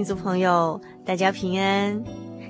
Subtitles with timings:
[0.00, 2.02] 民族朋友，大家平安。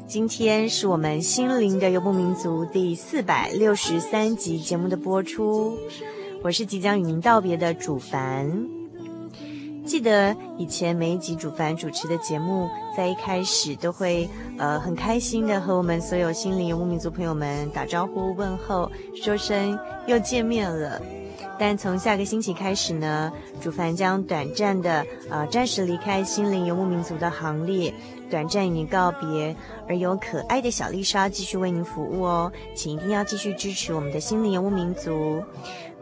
[0.07, 5.77] 今天是我们心灵的游牧民族第四百六十三集节目的播出，
[6.45, 8.49] 我是即将与您道别的主凡。
[9.85, 18.89] 记得以前每一集主凡主持的节目，在一开始都会呃很开心的和我们所有心灵游牧民族朋友们打招呼问候，
[19.21, 21.03] 说声又见面了。
[21.61, 23.31] 但从下个星期开始呢，
[23.61, 27.93] 主凡将短暂的呃暂时离开心灵游牧民族的行列，
[28.31, 29.55] 短暂与您告别，
[29.87, 35.45] 而由可爱的小丽莎继续为您服务哦，请一定要继续支持我们的心灵游牧民族。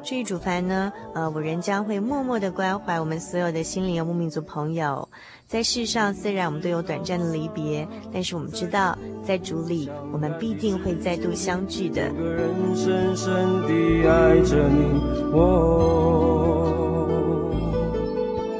[0.08, 5.06] 至于主凡呢，呃，我仍将会默默的关怀我们所有的心灵游牧民族朋友。
[5.46, 12.04] 在世上，虽然我们都有短暂的离别，但是我们知道，在主里，我们必定会再度相聚的。
[12.04, 14.98] 人深深地爱着你，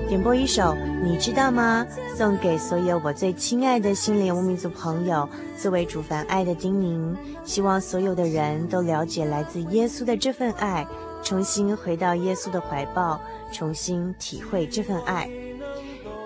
[0.06, 1.87] 点播一首，你知道吗？
[2.14, 5.26] 送给所有我最亲爱的心灵游牧民族朋友，
[5.56, 7.16] 作为主凡爱的叮咛。
[7.42, 10.87] 希望所有的人都了解来自耶稣的这份爱。
[11.23, 13.21] 重新回到耶稣的怀抱，
[13.53, 15.31] 重新体会这份爱。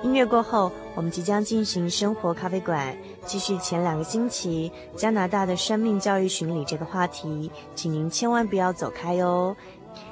[0.03, 9.57] 音乐过后，我们即将进行生活咖啡馆，继续前两个星期加拿大的生命教育巡礼这个话题，请您千万不要走开哦。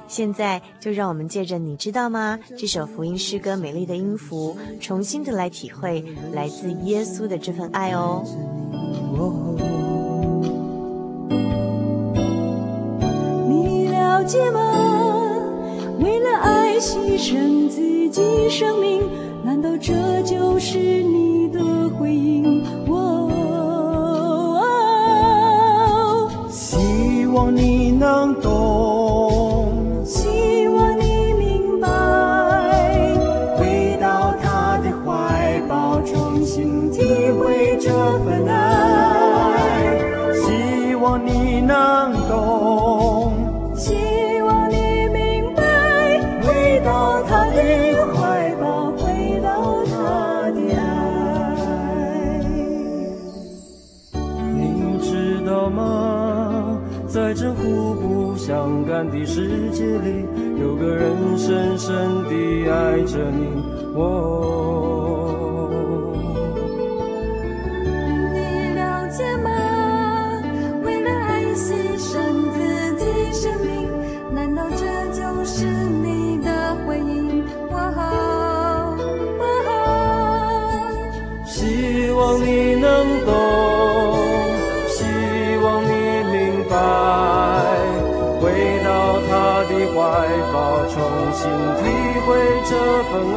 [0.07, 2.39] 现在就让我们借着你知道吗？
[2.57, 8.23] 这首福音诗歌美丽的音符，重新的来体会来自耶稣的这份爱哦。
[14.11, 14.59] 了解吗？
[15.99, 19.01] 为了爱牺牲自己生命，
[19.41, 22.61] 难道这就是你的回应？
[22.89, 23.07] 哦，
[26.49, 29.00] 希望你能懂，
[57.11, 60.25] 在这互不相干的世界里，
[60.61, 63.47] 有个人深深地爱着你。
[63.95, 65.00] 哦，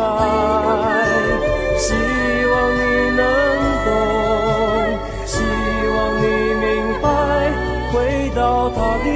[0.00, 1.02] 爱，
[1.76, 1.94] 希
[2.46, 2.80] 望你
[3.16, 3.22] 能
[3.84, 3.88] 懂，
[5.26, 5.32] 希
[5.94, 6.24] 望你
[6.60, 6.64] 明
[7.02, 7.06] 白，
[7.92, 7.94] 回
[8.34, 9.06] 到他的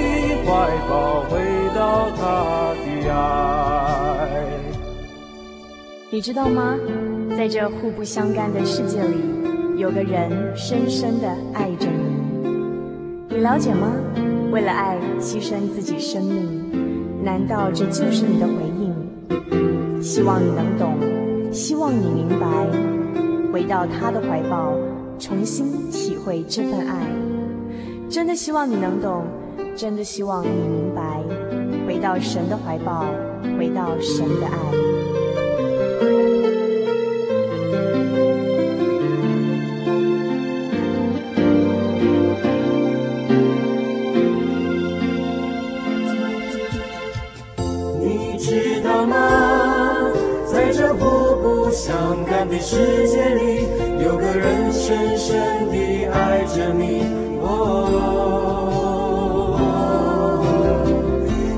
[0.45, 0.49] 怀
[0.89, 1.33] 抱，回
[1.75, 1.79] 到
[2.17, 2.23] 他
[2.85, 3.17] 的爱。
[6.11, 6.77] 你知道吗？
[7.37, 9.17] 在这互不相干的世界里，
[9.77, 12.19] 有个人深深的爱着你。
[13.29, 13.93] 你了解吗？
[14.51, 18.93] 为了爱牺牲自己生命，难道这就是你的回应？
[20.01, 20.95] 希望你能懂，
[21.53, 22.47] 希望你明白，
[23.53, 24.73] 回到他的怀抱，
[25.19, 27.13] 重新体会这份爱。
[28.09, 29.25] 真的希望你能懂，
[29.77, 31.23] 真的希望你明白，
[31.87, 33.05] 回到神的怀抱，
[33.59, 34.59] 回到神的爱。
[51.89, 53.67] 伤感的世界里，
[54.05, 57.01] 有个人深深地爱着你。
[57.41, 57.65] 哦，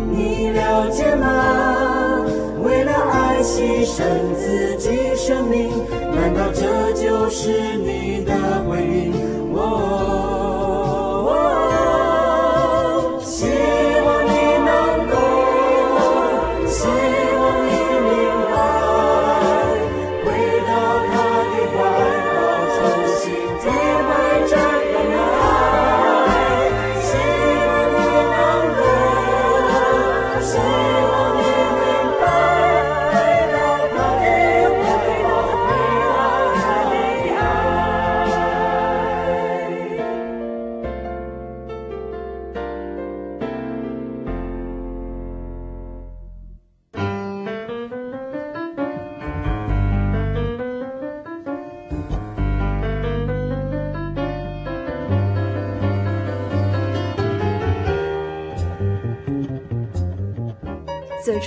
[0.08, 2.24] 你了解吗？
[2.62, 4.04] 为了爱牺牲
[4.36, 5.68] 自己生命，
[6.14, 8.32] 难道这就是你的
[8.68, 9.29] 回应？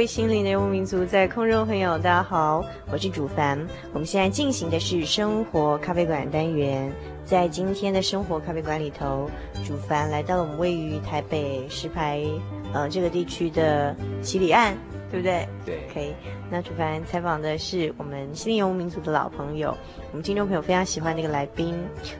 [0.00, 3.58] 位心灵的游牧民族，在空中朋友，大家好，我是主凡。
[3.92, 6.90] 我们现在进行的是生活咖啡馆单元，
[7.22, 9.28] 在今天的生活咖啡馆里头，
[9.62, 12.24] 主凡来到了我们位于台北石牌
[12.72, 14.74] 呃这个地区的七里岸。
[15.10, 15.48] 对不对？
[15.66, 16.14] 对，可以。
[16.50, 19.76] 那主凡采访的是我们心灵游牧民族的老朋友，
[20.12, 21.74] 我们听众朋友非常喜欢的一个来宾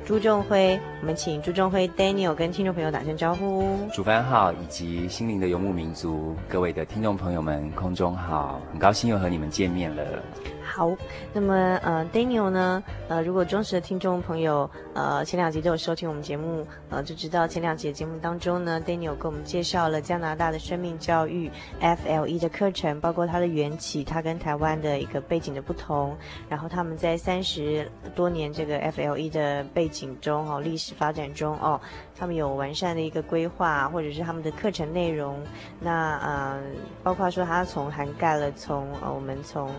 [0.05, 0.79] 朱仲辉。
[1.01, 3.77] 我们请朱仲辉 Daniel 跟听众朋友打声招呼。
[3.93, 10.05] 主凡好，以及心灵的游牧民族各位的听众朋友们，空中好，很高兴又和你们见面了。
[10.81, 10.97] 好，
[11.35, 21.51] 那么呃，Daniel 呢，呃，如果忠实的听众朋友，呃，前两集都有收听我们节目，呃，就知道前两集的节目当中呢，Daniel 给我们介绍了加拿大的生命教育
[21.83, 26.17] FLE 的课程，包括它的缘起，它跟台湾的一个背景的不同，
[26.49, 31.79] 然后他们在三十多年这个 FLE 的背景中，哦，历史发展中，哦，
[32.21, 35.43] 他们有完善的一个规划，或者是他们的课程内容，
[35.81, 36.61] 那呃，
[37.03, 39.71] 包括说它从涵盖了从呃我们从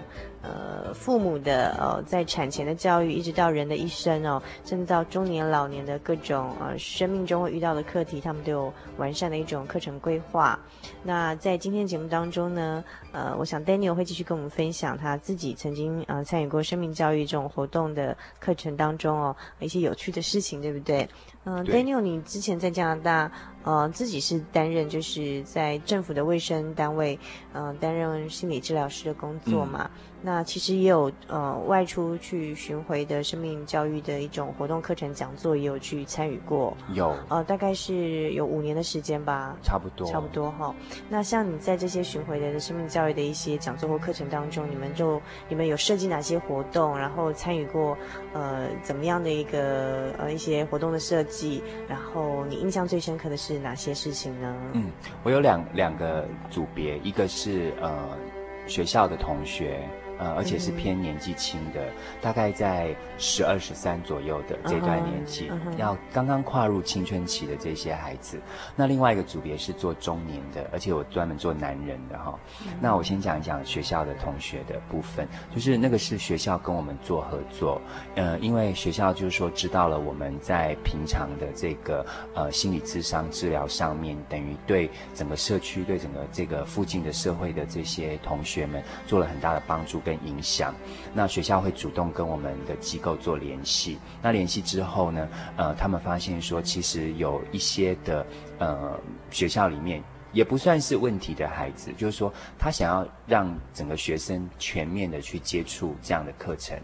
[0.41, 10.59] 呃，父母的呃，在产前的教育，一直到人的一生哦，甚至到中年、老年的各种呃，生命中会遇到的课题，他们都有完善的一种课程规划。
[11.03, 21.07] 那在今天节目当中呢，呃，我想 Daniel 会继续跟我们分享他自己曾经呃参与过生命教育这种活动的课程当中哦，一些有趣的事情，对不对？
[21.43, 23.31] 嗯、呃，Daniel，你之前在加拿大。
[23.63, 27.18] 呃，自己是担任就是在政府的卫生单位，
[27.53, 29.89] 呃，担任心理治疗师的工作嘛。
[29.94, 36.75] 嗯、那其实也有呃外出去巡回的生命教育的一种活动课程讲座，也有去参与过。
[36.94, 37.15] 有。
[37.30, 39.56] 呃，大概是有五年的时间吧。
[39.62, 40.08] 差不多。
[40.08, 40.74] 差不多哈。
[41.08, 46.98] 那像你在这些巡回的生命教育的一些讲座或课程当中，你们就你们有设计哪些活动？
[46.98, 47.96] 然后参与过
[48.34, 51.62] 呃怎么样的一个呃一些活动的设计？
[51.88, 53.50] 然后你印象最深刻的是？
[53.51, 54.55] 是哪些事情呢？
[54.74, 54.89] 嗯，
[55.24, 58.17] 我有两两个组别，一个是呃
[58.65, 59.81] 学校的同学。
[60.22, 68.40] 呃，而且是偏年纪轻的，嗯、大概在十二十三左右的这段年纪，嗯嗯、要刚刚跨入青春期的这些孩子。
[68.75, 72.38] 那另外一个组别是做中年的，而且我专门做男人的哈。
[72.63, 77.82] 嗯、那我先讲一讲学校的同学的部分，就是那个是学校跟我们做合作，
[78.13, 90.11] 呃，因为学校就是说知道了我们在平常的这个呃心理智商治疗上面，等于对整个社区、对整个这个附近的社会的这些同学们做了很大的帮助跟。
[90.25, 90.74] 影响，
[91.13, 93.98] 那学校会主动跟我们的机构做联系。
[94.22, 95.27] 那联系之后呢，
[95.58, 98.25] 呃，他们发现说，其实有一些的
[98.60, 99.00] 呃
[99.30, 106.77] 学校里面也不算是问题的孩子，就是说他想要让整个学生全面的去接触这样的课程，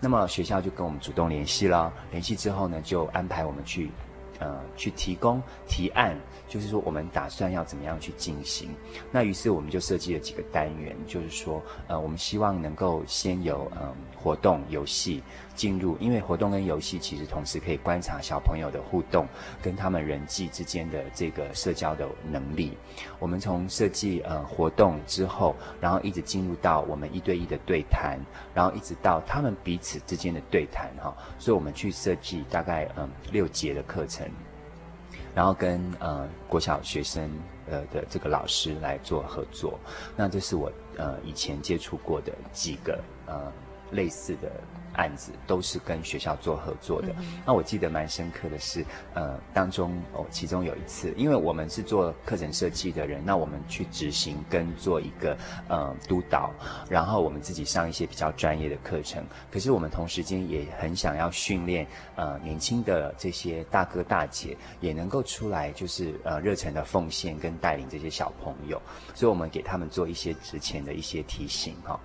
[0.00, 3.90] 那么学校就跟我们主动联系了，联系之后呢，就安排我们去。
[4.40, 6.18] 呃，去提供提案，
[6.54, 8.70] 就是说我们打算要怎么样去进行。
[9.10, 15.20] 那于是我们就设计了几个单元，就是说，呃，我们希望能够先有嗯、活动游戏。
[15.56, 19.24] 进入，因为活动跟游戏其实同时可以观察小朋友的互动，
[19.62, 22.76] 跟他们人际之间的这个社交的能力。
[23.20, 28.18] 我们从设计呃活动之后，然后一直进入到我们一对一的对谈，
[28.52, 31.16] 然后一直到他们彼此之间的对谈哈。
[31.38, 34.28] 所以我们去设计大概嗯六节的课程，
[35.34, 37.30] 然后跟呃国小学生
[37.70, 39.78] 呃的这个老师来做合作。
[40.16, 43.52] 那这是我呃以前接触过的几个呃
[43.90, 44.50] 类似的。
[44.94, 47.08] 案子都是跟学校做合作的。
[47.18, 48.84] 嗯、那我记得蛮深刻的是，
[49.14, 55.36] 呃，当中哦，其中有一次，因为我们是做课程设计的人，那我们去执行跟做一个
[55.68, 56.52] 呃督导，
[56.88, 59.24] 然后我们自己上一些比较专业的课程。
[59.50, 68.80] 可是我们同时间也很想要训练呃年轻的这些大哥大姐，也能够出来就是呃热忱的奉献跟带领这些小朋友，
[69.14, 71.98] 所以我们给他们做一些之前的一些提醒哈。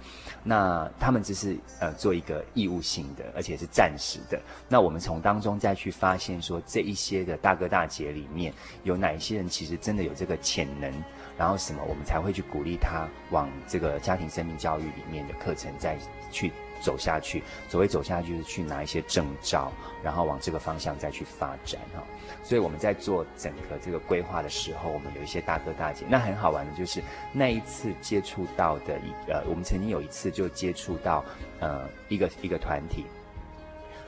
[0.44, 2.79] 那他们只是呃做一个义务。
[2.82, 4.40] 性的，而且是暂时的。
[4.68, 10.92] 那我们从当中再去发现，说这一些的大哥大姐里面有哪一些人其实真的有这个潜能，
[11.38, 15.98] 然后什么，我们才会去鼓励他往这个家庭生命教育里面的课程再
[16.32, 17.44] 去走下去。
[17.68, 19.72] 所谓走下去，就是去拿一些证照，
[20.04, 22.04] 然后往这个方向再去发展哈。
[22.44, 26.06] 所以我们在做整个这个规划的时候，我们有一些大哥大姐。
[26.10, 31.24] 那很好玩的就是那一次接触到的一呃，我们曾经有一次就接触到
[31.60, 33.06] 呃一个一个团体。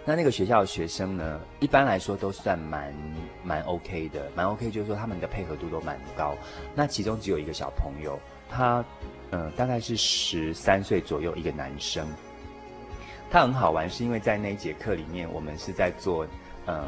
[0.03, 2.91] 那那个学校的学生呢，一般来说都算蛮
[3.43, 6.35] 蛮 OK 的，蛮 OK，就是说他们的配合度都蛮高。
[6.73, 8.83] 那其中只有一个小朋友，他
[9.29, 12.07] 呃大概是十三岁左右一个男生。
[13.31, 16.27] 他很好玩，是因为在那一节课里面，我们是在做
[16.65, 16.85] 呃。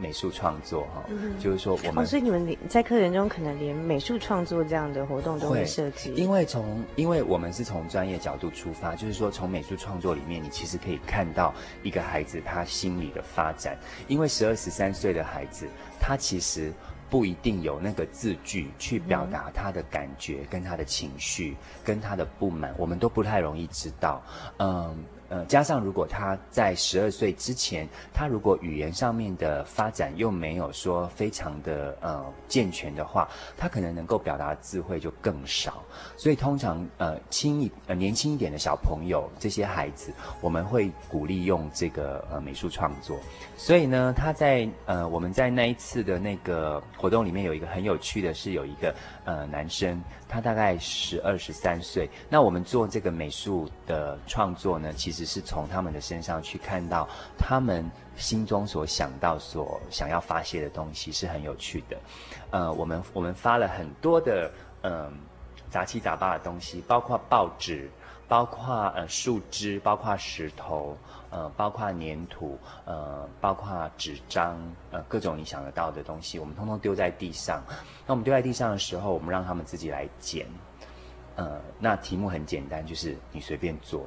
[0.00, 6.12] 美术创作哈，嗯、就是说我们、哦，所以你们在课程中可能连美术创作这样的活动都会设计。
[6.14, 13.76] 因为从，因为我们是从专业角度出发，就是说从美术创作里面，你其实可以看到一个孩子他心理的发展。
[14.08, 15.68] 因为十二十三岁的孩子，
[16.00, 16.72] 他其实
[17.10, 24.22] 不一定有那个字句去表达他的感觉、跟他的情绪、跟他的不满，我们都不太容易知道。
[24.58, 24.96] 嗯。
[25.34, 35.82] 呃，加上如果他在十二岁之前，他如果语言上面的发展又没有说非常的呃健全的话，他可能能够表达的智慧就更少。
[36.16, 43.18] 所以通常呃轻一呃年轻一点的小朋友，这些孩子，我们会鼓励用这个呃美术创作。
[43.56, 48.94] 所以呢，他在呃我们在那一次的那个活动里面有一个很有趣的是有一个
[49.24, 50.02] 呃男生。
[50.28, 57.08] 他大概十二十三岁，那我们做这个美术的创作呢，其实是从他们的身上去看到
[57.38, 61.96] 他们心中所想到、所想要发泄的东西，是很有趣的。
[62.50, 64.50] 呃，我们我们发了很多的
[64.82, 65.12] 嗯、
[65.70, 67.88] 杂七杂八的东西，包括报纸，
[68.28, 70.96] 包括呃树枝，包括石头。
[71.30, 74.56] 呃，包括粘土，呃，包括纸张，
[74.92, 77.60] 呃，各种你想得到的东西，我们通通丢在地上。
[78.06, 80.46] 那我们丢在地上的时候，我们让他们自己来捡。
[81.34, 84.06] 呃，那题目很简单，就是你随便做，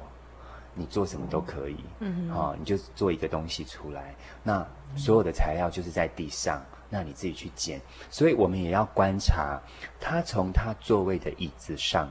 [0.72, 1.76] 你做什么都可以。
[1.98, 4.14] 嗯，好，你就做一个东西出来。
[4.42, 7.78] 那所有的材料就是在地上，那你自己去捡。
[8.08, 9.60] 所以我们也要观察
[10.00, 12.08] 他从他座位的椅子上，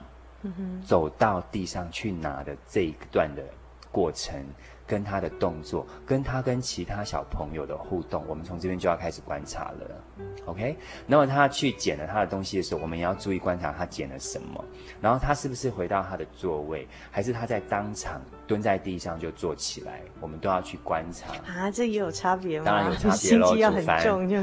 [0.85, 3.43] 走到地上去拿的这一段的
[3.91, 4.43] 过程。
[4.87, 10.03] 跟他的动作，跟他跟其他小朋友的互动，我们从这边就要开始观察了。
[10.45, 14.63] OK，那么他去捡了他的东西的时候，我们也要注意观察他捡了什么，
[15.01, 21.33] 然后他是不是回到他的座位，还是他在当场蹲在地上就坐起来，我们都要去观察。
[21.45, 22.65] 啊，这也有差别吗？
[22.65, 24.37] 当然有差别喽， 心机要很重就。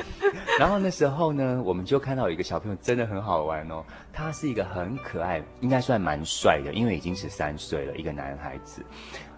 [0.58, 8.82] 然后那时候呢，我们就看到有一个小朋友真的很好玩哦，他是一个很可爱，应该算蛮帅的，因为已经十三岁了，一个男孩子。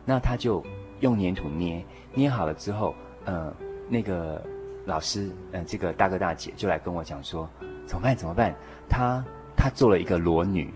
[0.04, 0.62] 那他就
[1.00, 3.52] 用粘土捏，捏好了之后，呃，
[3.88, 4.42] 那个
[4.84, 7.48] 老师，呃，这个大哥大姐就来跟我讲说，
[7.86, 8.16] 怎么办？
[8.16, 8.54] 怎么办？
[8.88, 9.24] 他
[9.56, 10.72] 他做了一个裸女，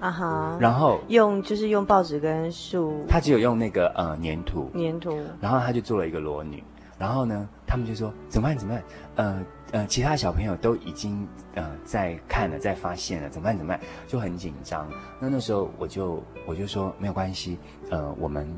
[0.00, 6.62] 啊哈，然后用就是用报纸跟树，他只有用那个呃粘土，粘土，然后他就做了一个裸女，
[6.98, 8.56] 然后呢，他们就说怎么办？
[8.56, 8.82] 怎么办？
[9.16, 9.44] 呃。
[9.72, 13.56] 呃，其他小朋友都已经呃在看了，在发现了，怎么办？
[13.56, 13.80] 怎么办？
[14.06, 14.88] 就很紧张。
[15.20, 17.58] 那那时候我就我就说没有关系，
[17.90, 18.48] 呃，我们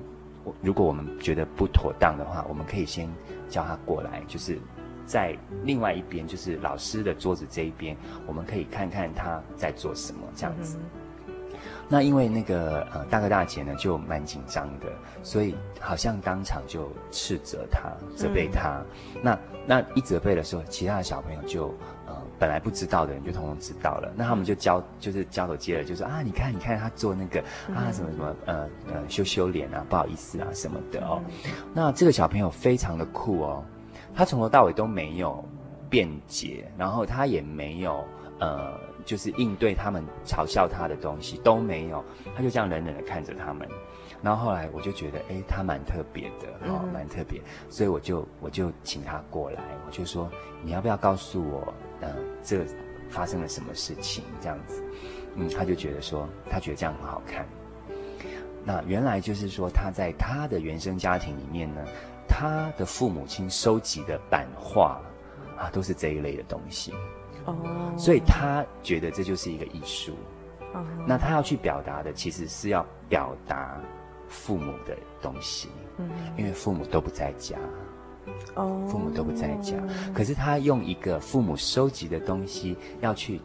[0.61, 3.09] 如果我们觉得不妥当的话，我们可以先
[3.49, 4.59] 叫他过来，就是
[5.07, 5.35] 在
[5.65, 7.97] 另外一边，就是老师的桌子这一边，
[8.27, 10.77] 我们可以看看他在做什么这样子。
[11.89, 14.87] 那因为那个呃大哥大姐呢就蛮紧张的，
[15.23, 18.83] 所以好像当场就斥责他、责备他。
[19.15, 21.69] 嗯、那那一责备的时候，其他的小朋友就
[22.07, 22.17] 呃。
[22.41, 27.41] 本来不知道的人就通通知道了，那他们就交就是交头接耳，就说啊，你看你看他做那个
[27.75, 31.21] 啊什么什么呃呃羞羞脸啊，不好意思啊什么的哦。
[31.75, 33.65] 那这个小朋友非常的酷哦，
[34.15, 35.45] 他从头到尾都没有
[35.91, 38.05] 辩解，然后他也没有
[38.39, 38.79] 呃
[39.09, 42.05] 就是应对他们嘲笑他的东西都没有，
[42.37, 43.67] 他就这样冷冷的看着他们。
[44.21, 50.31] 然后后来我就觉得，哎，他蛮特别的哦，蛮特别，所以我就我就请他过来，我就说
[50.63, 51.73] 你要不要告诉我？
[52.03, 52.67] 呃，这
[53.09, 54.23] 发生了什么事情？
[54.43, 54.85] 这样子，
[55.37, 57.47] 嗯，他就觉得说，他觉得这样很好看。
[58.63, 61.83] 那原来就是说，他在他的原生家庭里面呢，
[62.29, 65.01] 他的父母亲收集的版画
[65.57, 66.93] 啊，都是这一类的东西。
[67.53, 67.95] 哦。
[67.97, 70.15] 所以他觉得这就是一个艺术。
[70.75, 70.85] 哦。
[71.07, 73.81] 那他要去表达的，其实是要表达
[74.29, 75.69] 父母的东西。
[75.99, 76.09] 嗯。
[76.37, 77.57] 因为父母都不在家。
[78.57, 79.75] 哦，父母都不在家，
[80.15, 83.41] 可是他用一个父母收集的东西要去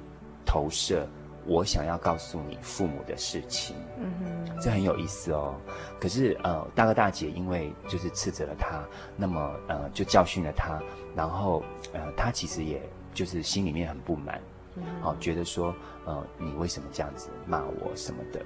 [0.45, 1.07] 投射
[1.45, 5.55] 我想要告诉你父母的事情，嗯哼，这很有意思哦。
[6.01, 8.83] 可是呃，大哥大姐因为就是斥责了他，
[9.15, 10.81] 那么呃就教训了他，
[11.15, 12.81] 然后呃他其实也
[13.13, 14.41] 就是心里面很不满，
[14.75, 18.43] 嗯哼，哦，觉得说呃你为什么这样子骂我什么的，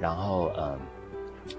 [0.00, 0.78] 然后呃。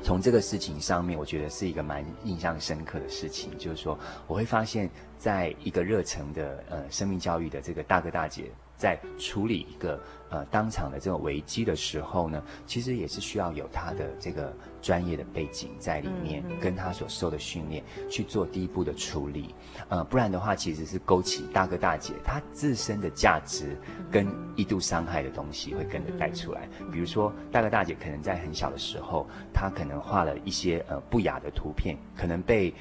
[0.03, 9.99] 从这个事情上面，我觉得是一个蛮印象深刻的事情，就是说，我会发现，在一个热诚的呃生命教育的这个大哥大姐，在处理一个
[10.29, 19.53] 呃当场的这种危机的时候呢，其实也是需要有他的这个专业的背景在里面，嗯嗯、跟他所受的训练去做第一步的处理，
[19.89, 23.77] 呃，不然的话，其实是勾起大哥大姐他自身的价值
[24.11, 26.67] 跟一度伤害的东西会跟着带出来。
[26.91, 32.73] 比如说，大哥大姐可能在很小的时候，他可能画了一些呃不雅的图片，可能被。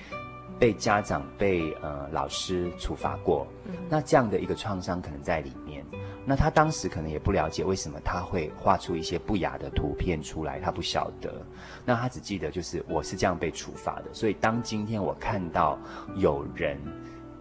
[0.59, 3.46] 被家长、被呃老师处罚过，
[3.88, 5.83] 那这样的一个创伤可能在里面。
[6.26, 11.42] 那他当时可能也不了解为什么他会画出一些不雅的图片出来，他不晓得。
[11.85, 14.04] 那他只记得就是我是这样被处罚的。
[14.12, 15.78] 所以当今天我看到
[16.16, 16.78] 有人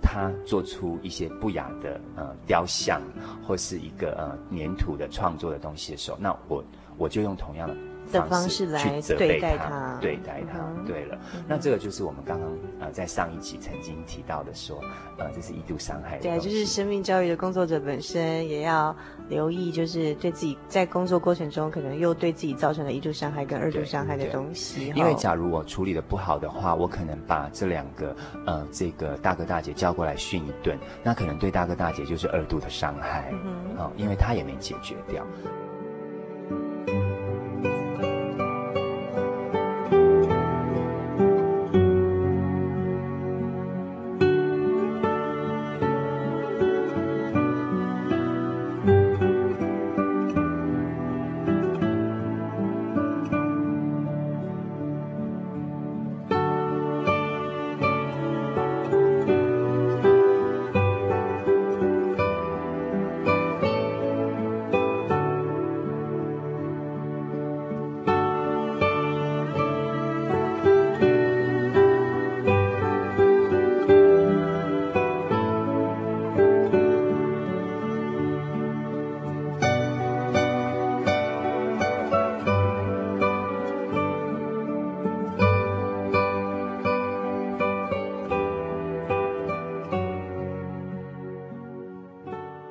[0.01, 3.01] 他做出一些不雅的呃雕像
[3.45, 6.63] 或是一个呃粘土的创作的东西的时候，那我
[6.97, 7.75] 我就用同样的。
[8.11, 10.59] 的方式来对待他，对待他。
[10.85, 11.17] 对了，
[11.47, 14.79] 那这个就是我们刚刚呃在上一集曾经提到的说，
[15.17, 16.23] 呃，这是一度伤害的。
[16.23, 18.95] 对，就是生命教育的工作者本身也要
[19.27, 24.91] 留意，就是对自己在工作过程中可能又对自己造成了一度伤害跟二度伤害的东西。
[24.95, 35.25] 因为假如我处理的不好的话，我可能把这两个呃这个大哥大姐叫过来训一顿，那可能对大哥大姐就是二度的伤害，嗯哼，因为他也没解决掉。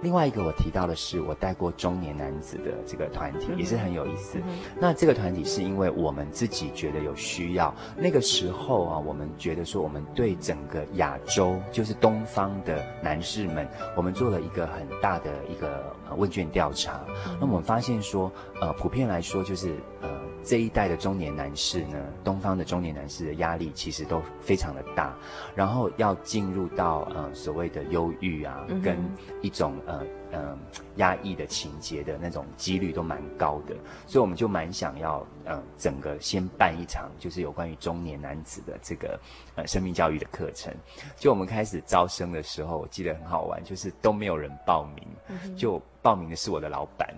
[0.08, 4.38] 另外一个我提到的是，我带过中年男子的这个团体，也是很有意思。
[4.38, 17.04] 嗯、那这个团体是因为我们自己觉得有需要，那个时候啊，我们觉得说，我们对整个亚洲，就是东方的男士们，我们做了一个很大的一个问卷调查。
[17.26, 20.07] 嗯、那我们发现说，呃，普遍来说就是呃。
[20.48, 25.14] 这一代的中年男士呢，东方的中年男士的压力其实都非常的大，
[25.54, 28.96] 然后要进入到呃所谓的忧郁啊，跟
[29.42, 30.58] 一种呃呃
[30.96, 39.20] 压抑的情节的那种几率都蛮高的，所以我们就蛮想要呃整个先办一场就是有关于中年男子的这个
[39.54, 40.74] 呃生命教育的课程。
[41.14, 47.14] 就我们开始招生的时候，我记得很好玩，就是都没有人报名，就报名的是我的老板，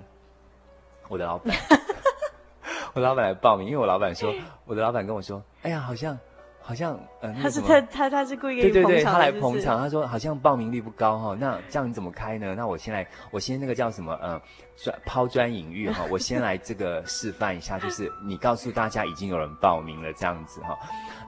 [1.09, 1.55] 我的老板。
[2.95, 4.33] 我老板来报名，因为我老板说，
[4.67, 6.19] 我的老板跟我说，哎呀，好像
[6.63, 9.79] 好像呃，他是他他他是故意对对对，他来捧场。
[9.79, 12.55] 他说好像报名率不高哈，那这样你怎么开呢？
[12.55, 14.41] 那我先来，我先那个叫什么呃，
[14.77, 20.79] 砖抛砖引玉哈， 我先来这个示范一下，就是你告诉大家已经有人报名了这样子哈。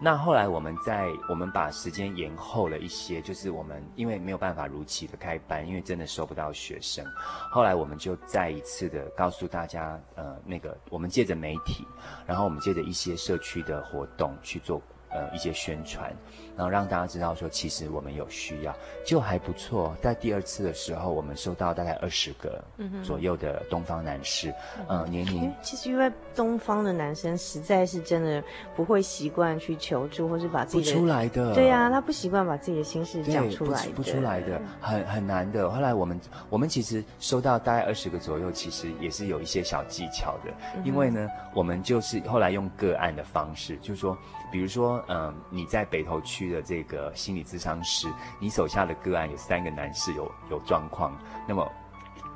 [0.00, 7.04] 那后来我们在我们把时间延后了一些，就是我们因为没有办法如期的开班，因为真的收不到学生。
[7.50, 11.84] 后来我们就再一次的告诉大家，呃，那个我们借着媒体，
[12.26, 14.80] 然后我们借着一些社区的活动去做。
[15.12, 16.10] 呃，一些宣传，
[16.56, 18.74] 然后让大家知道说，其实我们有需要，
[19.06, 19.96] 就还不错。
[20.02, 22.62] 在第二次的时候，我们收到大概二十个
[23.02, 24.50] 左右的东方男士，
[24.88, 25.52] 嗯，呃，年龄。
[25.62, 28.42] 其实因为东方的男生实在是真的
[28.76, 31.54] 不会习惯去求助，或是把自己出来的。
[31.54, 35.70] 对呀，啊，他不习惯把自己的心事讲出来的，不，不出来的，很很难的。
[35.70, 44.16] 后来我们我们其实收到大概二十个左右，其实也是有一些小技巧的，嗯，因为呢，我们就是后来用个案的方式，就是说。
[44.52, 48.08] 比如说，嗯，你在北投区的这个心理咨商师，
[48.40, 51.70] 你手下的个案有三个男士有有状况，那么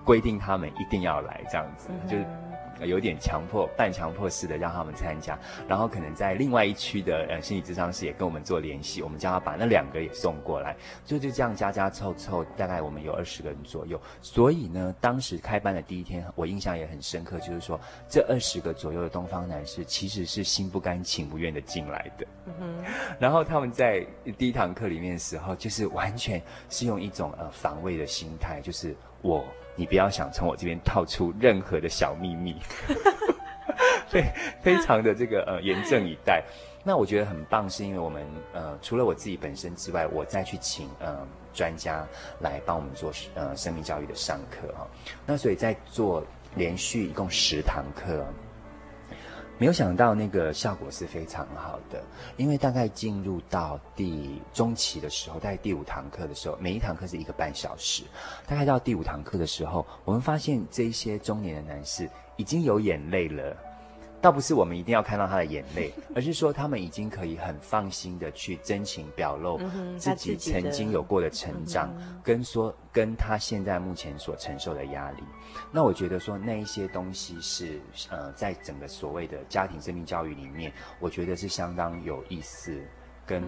[0.05, 2.45] 规定他们一定要来，这样子，嗯、就是。
[2.84, 14.00] 有点强迫、半强迫式的让他们参加，然后可能在另外一区的呃心理咨商师也跟我们做联系，我们叫他把那两个也送过来，就就这样加加凑凑，大概我们有二十个人左右。
[14.20, 22.26] 所以呢，当时开班的第一天，我印象也很深刻，就是说这二十个左右的东方男士其实是心不甘情不愿的进来的。
[22.46, 22.84] 嗯哼。
[23.18, 29.44] 然后他们在第一堂课里面的时候，就是完全是用一种呃防卫的心态，就是我。
[29.76, 32.56] 你不要想从我这边套出任何的小秘密，
[34.10, 34.24] 对，
[34.62, 36.42] 非常的这个呃严阵以待。
[36.82, 41.18] 那我觉得很棒，是因为我们呃除了我自己本身之外，我再去请呃
[41.52, 42.06] 专家
[42.40, 44.86] 来帮我们做呃生命教育的上课哈。
[45.26, 48.24] 那所以在做连续一共十堂课。
[49.59, 52.03] 没有想到那个效果是非常好的，
[52.37, 58.03] 因为大概进入到第中期的时候，大概第五堂课的时候，每一堂课是一个半小时，
[58.47, 63.57] 大概到第五堂课的时候，我们发现这一些中年的男士已经有眼泪了。
[64.19, 69.61] 倒不是我们一定要看到他的眼泪， 而是说他们已经可以很放心的去真情表露
[69.99, 75.23] 自己曾经有过的成长，跟说跟他现在目前所承受的压力。
[75.76, 82.82] 那我觉得说那一些东西是呃，在整个所谓的家庭生命教育里面，我觉得是相当有意思
[83.26, 83.42] 跟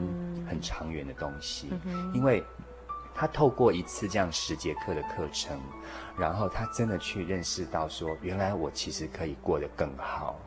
[0.46, 1.72] 很长远的东西，
[2.12, 2.44] 因为
[3.14, 5.58] 他透过一次这样十节课的课程，
[6.18, 10.38] 然后他真的去认识到说，原来我其实可以过得更好。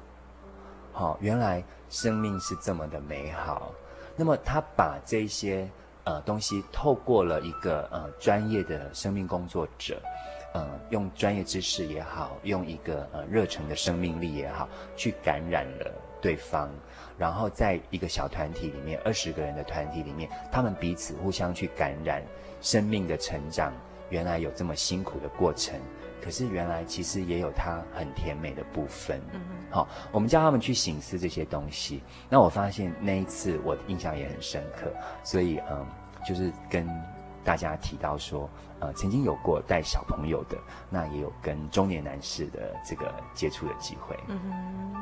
[0.93, 3.73] 好、哦，原来生命是这么的美好。
[4.15, 5.67] 那么他把这些
[6.03, 9.99] 呃东西透过了一个呃专业的生命工作者，
[10.53, 16.69] 呃用专业知识也好，用一个呃热诚的生命力也好，去感染了对方。
[17.17, 22.23] 然后在一个小团体里面，二十个人的团体里面，他们彼此互相去感染
[22.61, 23.73] 生命的成长。
[24.09, 25.79] 原来有这么辛苦的过程。
[26.23, 32.03] 可是原来其实也有它很甜美的部分，嗯哼，好，我们叫他们去醒思这些东西。
[32.29, 34.91] 那我发现那一次我印象也很深刻，
[35.23, 35.83] 所以嗯，
[36.27, 36.87] 就是跟
[37.43, 38.49] 大家提到说，
[38.79, 40.57] 呃，曾经有过带小朋友的，
[40.89, 44.17] 那也有跟中年男士的这个接触的机会。
[44.27, 44.95] 嗯哼。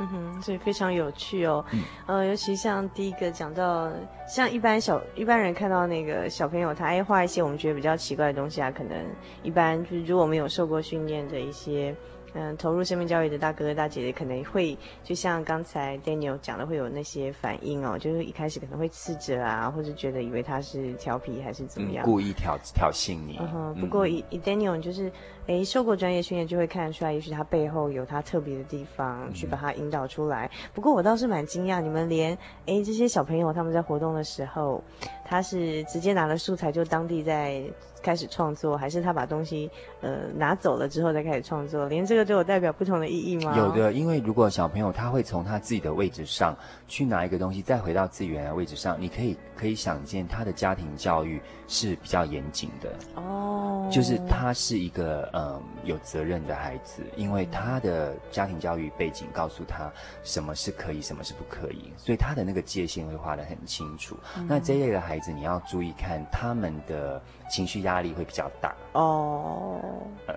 [0.00, 1.64] 嗯哼，所以非常有趣哦。
[1.72, 3.90] 嗯，呃，尤其像第一个讲到，
[4.28, 8.96] 像一般小一般人看到那个小朋友，他爱画一些我们觉得比较奇怪的东西啊，可能
[9.42, 11.94] 一般就是如果没有受过训练的一些。
[12.40, 23.38] 嗯，投入生命教育的大哥哥大姐姐可能会，就像刚才 Daniel 讲的，会有那些反应哦，就是一开始可能会斥责啊，或者觉得以为他是调皮还是怎么样，嗯、故意挑挑衅你。
[23.40, 25.10] 嗯哼，不过以以 Daniel 就是，
[25.46, 30.46] 诶，受过专业训练就会看得出来，也许他背后有他特别的地方，去把他引导出来。
[30.46, 34.80] 嗯、不过我倒是蛮惊讶，你们连诶这些小朋友他们在活动的时候，
[35.24, 37.64] 他是直接拿了素材就当地在。
[38.00, 39.68] 开始创作，还是他把东西
[40.00, 41.86] 呃拿走了之后再开始创作？
[41.86, 43.54] 连这个都有代表不同的意义吗？
[43.56, 46.56] 有的，因为如果小朋友他会从他自己的位置上
[46.86, 59.92] 去拿一个东西，再回到自己原来的位置上，你可以可以想见他的家庭教育是比较严谨的哦，就是他是一个嗯有责任的孩子，因为他的家庭教育背景告诉他
[60.24, 64.16] 什么是可以，什么是不可以，所以他的那个界限会画得很清楚。
[64.38, 67.98] 嗯、那这一类的孩子，你要注意看他们的情绪压。
[67.98, 69.67] 力会比较大哦，呃，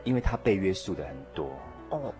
[0.03, 1.49] 因为他被约束的很多。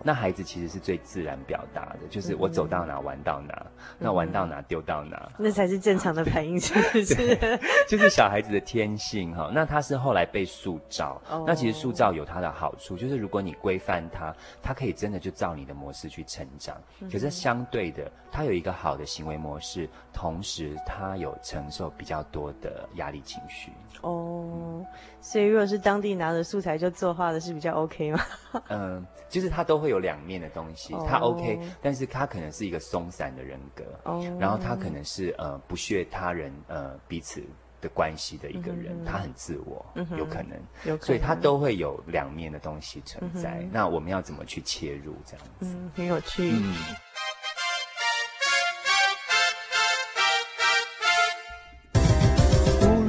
[0.02, 7.36] 那孩子其实是最自然表达的，就是我走到哪玩到哪，嗯、那玩到哪丢到哪，那才是正常的反应，是不是？
[7.88, 9.50] 就是小孩子的天性哈。
[9.52, 16.76] 那他是后来被塑造，哦、那其实塑造有他的好处，就是如果你规范他，他可以真的就照你的模式去成长。
[17.00, 23.72] 嗯、可是相对的，他有一个好的行为模式，同时他有承受比较多的压力情绪。
[24.02, 24.86] 哦，嗯、
[25.20, 28.20] 所以如果是当地拿着素材就作画的是比较 OK 吗？
[28.68, 37.42] 嗯，就是他都会有两面的东西，他 OK，但是他可能是一个松散的人格，哦，然后他可能是呃不屑他人呃彼此
[37.80, 43.58] 的关系的一个人，嗯、他很自我，嗯、有可能，有可能，所以他都会有两面的东西存在。
[43.60, 45.66] 嗯、那我们要怎么去切入这样子？
[45.66, 46.50] 嗯，很有趣。
[46.52, 46.74] 嗯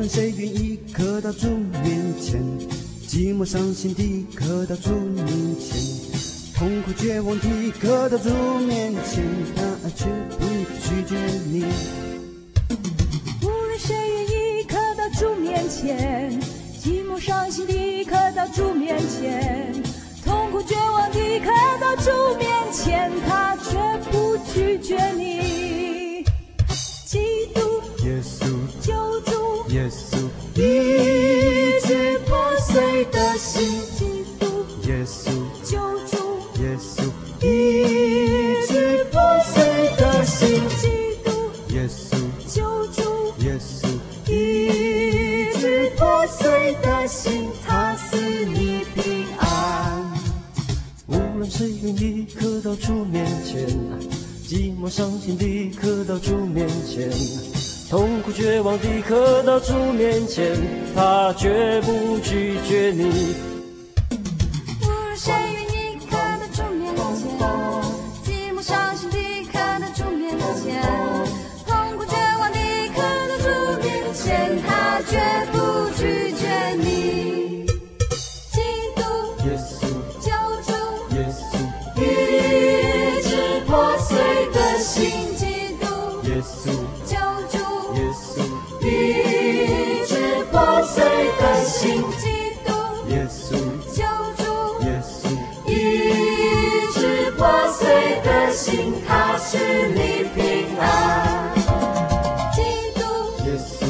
[0.06, 2.38] 谁愿意刻到主面前？
[3.08, 5.26] 寂寞伤心地刻到主面
[5.58, 6.33] 前，
[6.64, 9.22] 痛苦绝望地刻到主面前，
[9.54, 10.06] 他却
[10.40, 10.46] 不
[10.80, 11.18] 拒绝
[11.52, 11.66] 你。
[13.42, 16.40] 无论谁愿意刻到主面前，
[16.82, 19.84] 寂寞伤心地刻到主面前，
[20.24, 23.78] 痛苦绝望地刻到主面前，他却
[24.10, 26.24] 不拒绝你。
[27.06, 27.20] 基
[27.54, 27.60] 督，
[28.06, 28.46] 耶稣。
[28.82, 30.16] 救主耶稣，
[30.56, 33.68] 医治破碎的心，
[52.04, 53.66] 立刻到主面前，
[54.46, 57.10] 寂寞伤心的刻到主面前。
[57.90, 60.54] 痛苦绝望立刻到主面前，
[60.94, 63.34] 他绝不拒绝你。
[99.54, 100.00] 是你
[100.34, 101.54] 平安。
[102.56, 102.58] 基
[102.96, 103.02] 督
[103.46, 103.86] 耶稣。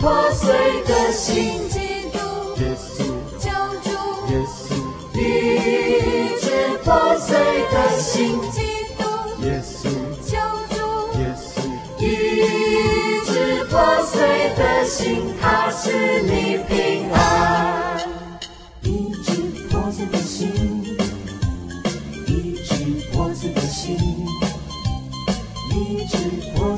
[0.00, 0.42] 破碎
[0.82, 1.68] 的心。
[1.68, 1.78] 基
[2.10, 2.18] 督
[2.58, 2.98] 耶稣。
[6.82, 7.28] 破碎
[7.70, 8.10] 的心。
[8.50, 8.58] 基
[8.98, 9.04] 督
[9.44, 9.78] 耶稣。
[13.70, 14.16] 破碎
[14.56, 14.98] 的心。
[15.40, 16.95] 它是你平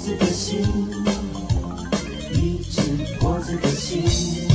[0.09, 0.63] 着的心，
[2.33, 2.81] 一直
[3.21, 4.48] 活着的心。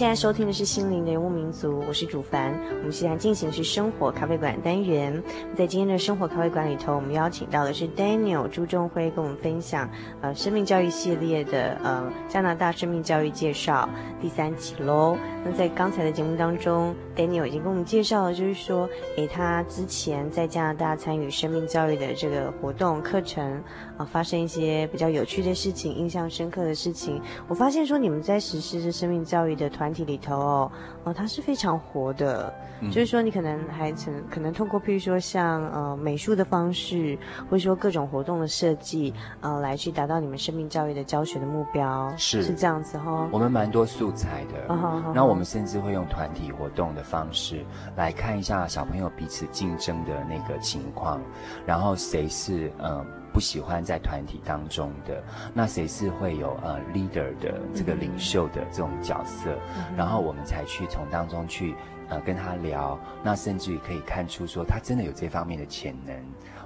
[0.00, 2.58] 现在收听的是《心灵的游牧民族》，我是主凡。
[2.78, 5.22] 我们现在进行的是生活咖啡馆单元。
[5.54, 9.86] 在今天的生活咖啡馆里头，我们邀请到的是 Daniel 朱仲辉，跟我们分享
[10.22, 13.86] 呃生命教育系列的呃加拿大生命教育介绍
[14.22, 15.18] 第三集喽。
[15.44, 23.62] 那在刚才的节目当中 Daniel 已经跟我们介绍了，就是说，诶，他之前在加拿大参与生命教育的这个活动课程
[23.98, 27.20] 啊，发生一些比较有趣的事情，印象深刻的事情。
[27.46, 30.72] 我发现说，你们在实施这生命教育的团体里头哦，
[31.04, 37.18] 哦，它是非常活的，嗯、就是说，你可能还曾可能通过，譬如说像呃美术的方式，
[37.50, 43.28] 或者说各种活动的设计，呃，来去达到你们生命教育的教学的目标，是是这样子哈、哦。
[43.30, 45.24] 我们蛮多素材的，然后、uh uh.
[45.24, 47.64] 我们甚至会用团体活动的方式
[47.96, 51.20] 来看一下小朋友彼此竞争的那个情况，
[51.66, 59.96] 然后谁是呃不喜欢在团体当中的，那谁是会有呃 leader 的这个领袖的这种角色，uh.
[59.96, 61.74] 然后我们才去从当中去
[62.08, 66.14] 呃跟他聊，那甚至于可以看出说他真的有这方面的潜能。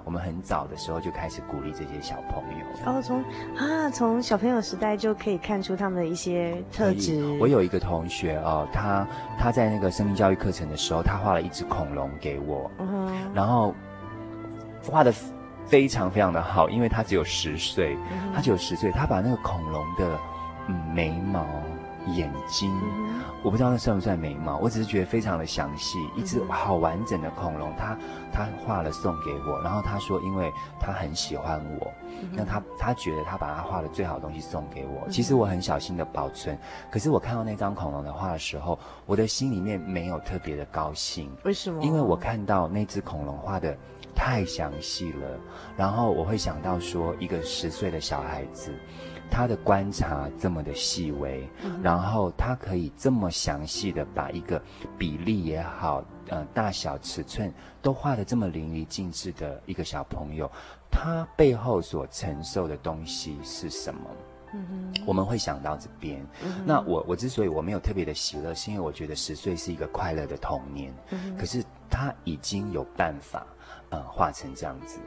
[0.04, 3.24] 我们很早的时候就开始鼓励这些小朋友，然后从
[3.56, 7.24] 啊，从小朋友时代就可以看出他们的一些特质。
[7.40, 9.06] 我有一个同学哦，他
[9.38, 13.74] 他在那个生命教育课程的时候，他画了一只恐龙给我，嗯，然后
[14.82, 15.12] 画的
[15.66, 20.18] 非常非常的好，因为他只有十岁，嗯，他只有十岁，他把那个恐龙的
[20.68, 21.46] 嗯眉毛。
[22.06, 22.70] 眼睛，
[23.42, 27.96] 我不知道那算不算眉毛，我只是觉得非常的详细，一只好完整的恐龙，他
[28.32, 31.90] 他画了送给我，然后他说，因为他很喜欢我，
[32.32, 36.58] 那他他觉得他把他画的最好的东西送给我，其实我很小心的保存，
[36.90, 41.82] 可是我看到那张恐龙的画的时候，我的心里面没有特别的高兴，为什么？
[41.82, 43.76] 因为我看到那只恐龙画的
[44.14, 45.40] 太详细了，
[45.76, 48.72] 然后我会想到说，一个十岁的小孩子。
[49.30, 51.48] 他的观察这么的细微，
[51.82, 54.62] 然后他可以这么详细的把一个
[54.96, 60.48] 比例也好，呃，大小尺寸都画的这么淋漓尽致的一个小朋友，
[60.90, 64.00] 他背后所承受的东西是什么？
[65.04, 66.24] 我们会想到这边。
[66.44, 70.94] 嗯，那我我之所以我没有特别的喜乐，是因为我觉得十岁是一个快乐的童年。
[71.10, 73.44] 嗯，可是他已经有办法，
[73.90, 75.00] 呃，画成这样子。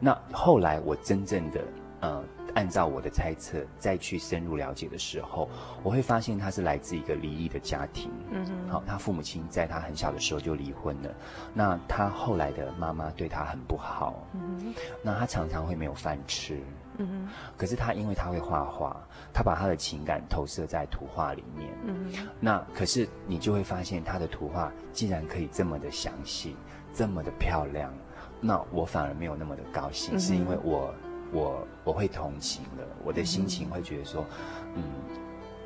[0.00, 1.60] 那后来我真正的，
[2.00, 2.24] 呃。
[2.56, 5.46] 按照我的猜测，再去深入了解的时候，
[5.82, 8.10] 我会发现他是来自一个离异的家庭。
[8.30, 11.14] 嗯哼，好，他父母亲在他很小的时候就离婚了。
[11.52, 14.26] 那他后来的妈妈对他很不好。
[14.32, 16.58] 嗯哼，那他常常会没有饭吃。
[16.96, 18.96] 嗯哼，可是他因为他会画画，
[19.34, 21.70] 他把他的情感投射在图画里面。
[21.84, 26.56] 嗯哼，那可是你就会发现他的图画竟然可以这么的详细，
[26.94, 27.92] 这么的漂亮。
[28.40, 30.90] 那我反而没有那么的高兴，嗯，是因为我。
[31.32, 34.24] 我我会同情的，我的心情会觉得说，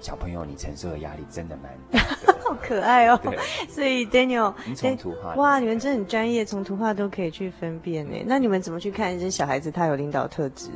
[0.01, 3.21] 小朋友，你承受的压力真的蛮大的，好可爱哦。
[3.23, 8.17] 对所以 Daniel，从图画，哇，你们真的很专业，从图画都可以去分辨呢。
[8.27, 10.71] 那你们怎么去看这小孩子他有领导特质？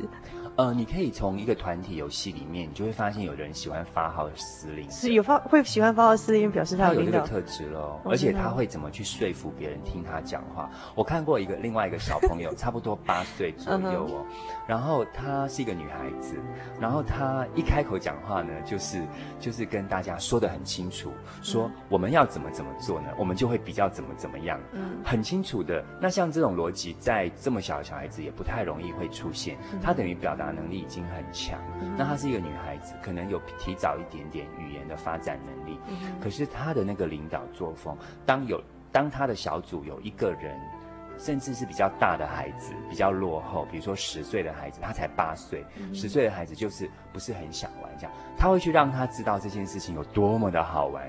[0.57, 7.99] 呃，你可以从一个团体游戏里面，你就会发现有人喜欢发号施令，是有发会喜欢发号施令，表示他有这个特质喽。
[8.05, 10.69] 而且他会怎么去说服别人听他讲话？
[10.95, 14.25] 我看过一个另外一个小朋友，差不多八岁左右哦，
[14.65, 16.37] 然后她是一个女孩子，
[16.79, 19.03] 然后她一开口讲话呢，就是
[19.37, 23.09] 就是跟大家说的很清楚，说我们要怎么怎么做呢？
[23.17, 25.83] 我们就会比较怎么怎么样，嗯，很清楚的。
[25.99, 30.44] 那像这种逻辑，在这么小的小孩子也不太容易会出现，他等于表达。
[30.51, 31.59] 能力已经很强，
[31.97, 35.79] 那她是一个女孩子，可能有提早一点点语言的发展能力。
[36.21, 40.59] 可是她的那个领导作风，当有当她的小组有一个人，
[41.17, 51.07] 甚至是比较大的孩子，比较落后，比如说十岁的孩子，他才八岁，十岁的孩子就是不是很想玩这样，他会去让他知道这件事情有多么的好玩，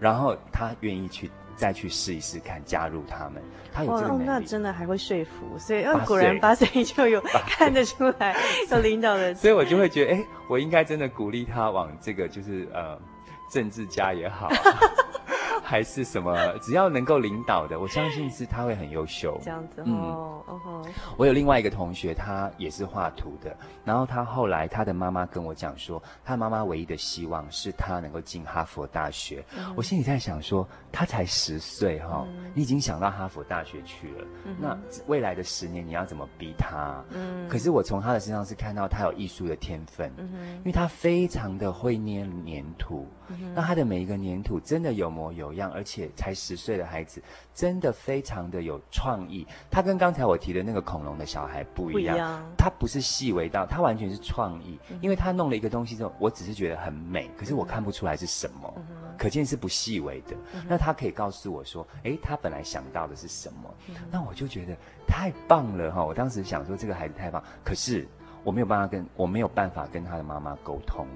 [0.00, 1.30] 然后他愿意去。
[1.56, 4.22] 再去试一试看，加入他们，他有这个能力。
[4.22, 8.36] 哦，那真的还会说服，所以，果然八岁就有看得出来
[8.70, 12.98] 有领导的， 所以我就会觉得，哎，我应该真的鼓励他往这个，就是呃，
[13.50, 14.50] 政治家也好。
[15.64, 16.36] 还是什么？
[16.60, 19.38] 只要能够领导的，我相信是他会很优秀。
[19.42, 20.82] 这样子哦，嗯，哦吼。
[21.16, 23.56] 我有另外一个同学，他也是画图的。
[23.84, 29.44] 然后他后来，他的妈妈跟我讲说，他妈妈唯一的希望是他能够进哈佛大学。
[29.56, 34.26] 嗯、我心里在想说，他才十岁哈，嗯、你已经想到哈佛大学去了。
[34.44, 37.02] 嗯、那未来的十年，你要怎么逼他？
[37.10, 37.48] 嗯。
[37.48, 40.12] 可是我从他的身上是看到他有艺术的天分。
[40.18, 40.56] 嗯哼。
[40.58, 43.06] 因为他非常的会捏黏土。
[43.28, 43.54] 嗯。
[43.54, 45.72] 那他的每一个粘土真的有模有样。
[45.72, 47.22] 而且才十岁的孩子，
[47.54, 49.46] 真的非常的有创意。
[49.70, 54.78] 他跟刚才我提的那个恐龙的小孩不一样，他不是细微到，他完全是创意。
[54.90, 60.36] 嗯、因为他弄了一个东西之后，我只是觉得很美，可是我看不出来是什么，嗯、可见是不细微的。
[60.52, 63.74] 嗯、那他可以告诉我说，诶，他本来想到的是什么？
[63.88, 66.04] 嗯、那我就觉得太棒了哈！
[66.04, 68.06] 我当时想说这个孩子太棒，可是
[68.44, 71.06] 我没有办法跟我没有办法跟他的妈妈沟通。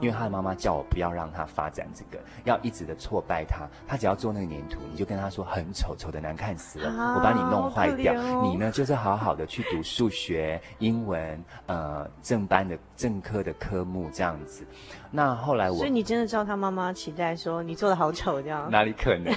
[0.00, 3.66] 因为他的妈妈叫我不要让他发展这个，要一直的挫败他。
[3.84, 8.14] 他只要做那个黏土，你就跟他说很丑，丑的难看死了，我把你弄坏掉。
[8.42, 14.64] 你呢，就是好好的去读数学、英文，呃，正班的正科的科目这样子。
[15.10, 18.70] 那后来我，所以你真的照他妈妈期待说你做的好丑这样？
[18.70, 19.34] 哪里可能？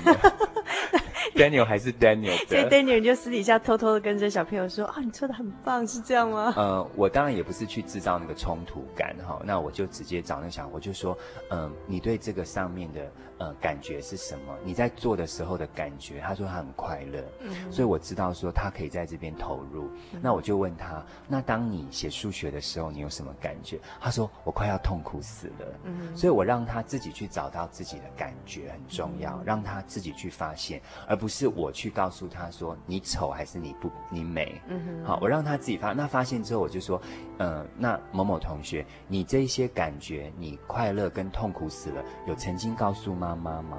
[1.35, 6.53] Daniel 还是 Daniel 的，所以 Daniel 就私底下偷偷的跟这小朋友说啊，你做的很棒，是这样吗？
[6.55, 11.17] 呃，我当然也不是去制造那个冲突感哈，那我就直接找那小，我就说，
[11.49, 14.57] 嗯、呃，你对这个上面的呃感觉是什么？
[14.63, 16.19] 你在做的时候的感觉？
[16.21, 23.79] 他说他很快乐，嗯，所以我知道说他可以在这边投入，嗯、那我就问他，那当你写数学的时候，你有什么感觉？
[24.01, 31.27] 他说我快要痛苦死了，嗯，所以我让他自己去找到自己的感觉很重要，嗯、让他自己去发现，而不。
[31.35, 35.91] 是我去告诉他说你丑还是你不你美，嗯哼，好，我让他自己发。
[35.91, 37.01] 那发现之后，我就说，
[37.39, 43.77] 嗯、呃，那某某同学，你这些感觉，你快乐跟痛苦死了，有曾经告诉妈妈吗？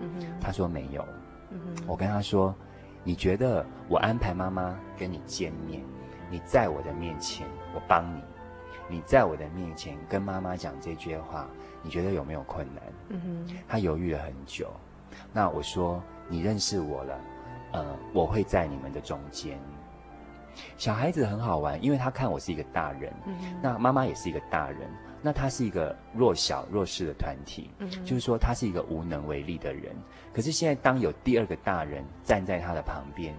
[0.00, 1.06] 嗯哼，他说没有。
[1.50, 2.54] 嗯哼，我跟他说，
[3.04, 5.82] 你觉得我安排妈妈跟你见面，
[6.30, 8.22] 你在我的面前，我帮你，
[8.88, 11.46] 你在我的面前跟妈妈讲这句话，
[11.82, 12.82] 你觉得有没有困难？
[13.08, 14.70] 嗯哼，他犹豫了很久。
[15.32, 16.02] 那我说。
[16.28, 17.20] 你认识我了，
[17.72, 17.84] 呃，
[18.14, 19.58] 我会在你们的中间。
[20.78, 24.88] 小孩子很好玩，因为他看我是一个大人，嗯、那妈妈也是一个大人，
[25.22, 29.94] 那他是一个弱小弱势的团体，嗯、就是说他是一个无能为力的人。
[30.34, 33.34] 可是现在当有第二个大人站在他的旁边，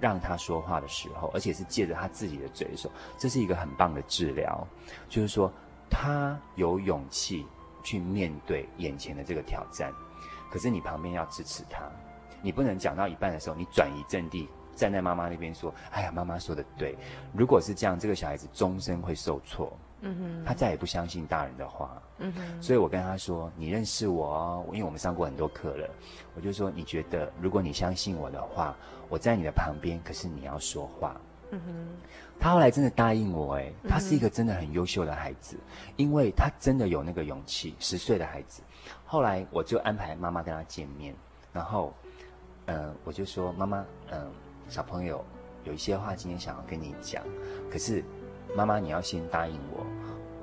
[0.00, 4.66] 让他说话的时候，而且是借着他自己的嘴说，这是一个很棒的治疗，
[5.08, 5.52] 就是说
[5.88, 7.46] 他有勇气
[7.84, 9.92] 去面对眼前的这个挑战。
[10.50, 11.88] 可是你旁边要支持他。
[12.42, 16.96] 你不能讲到一半的时候，你转移阵地，站在妈妈那边说：“哎呀，妈妈说的对。”
[17.32, 19.70] 如果是这样，这个小孩子终身会受挫。
[20.02, 22.02] 嗯哼，他再也不相信大人的话。
[22.18, 25.88] 嗯哼，所以我跟他说：“你认识我哦，因为我们上过很多课了。”
[26.34, 28.76] 我就说：“你觉得，如果你相信我的话，
[29.08, 31.20] 我在你的旁边，可是你要说话。”
[31.52, 31.86] 嗯哼，
[32.38, 33.56] 他后来真的答应我。
[33.56, 35.56] 哎，他是一个真的很优秀的孩子，
[35.96, 37.74] 因为他真的有那个勇气。
[37.78, 38.62] 十岁的孩子，
[39.04, 41.14] 后来我就安排妈妈跟他见面，
[41.52, 41.92] 然后。
[42.66, 44.30] 嗯，我就说妈妈，嗯，
[44.68, 45.24] 小朋友
[45.64, 47.24] 有一些话今天想要跟你讲，
[47.68, 48.04] 可是
[48.56, 49.86] 妈妈你要先答应我，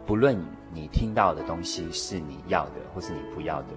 [0.05, 0.37] 不论
[0.73, 3.67] 你听到的东西是你要的或是你不要的，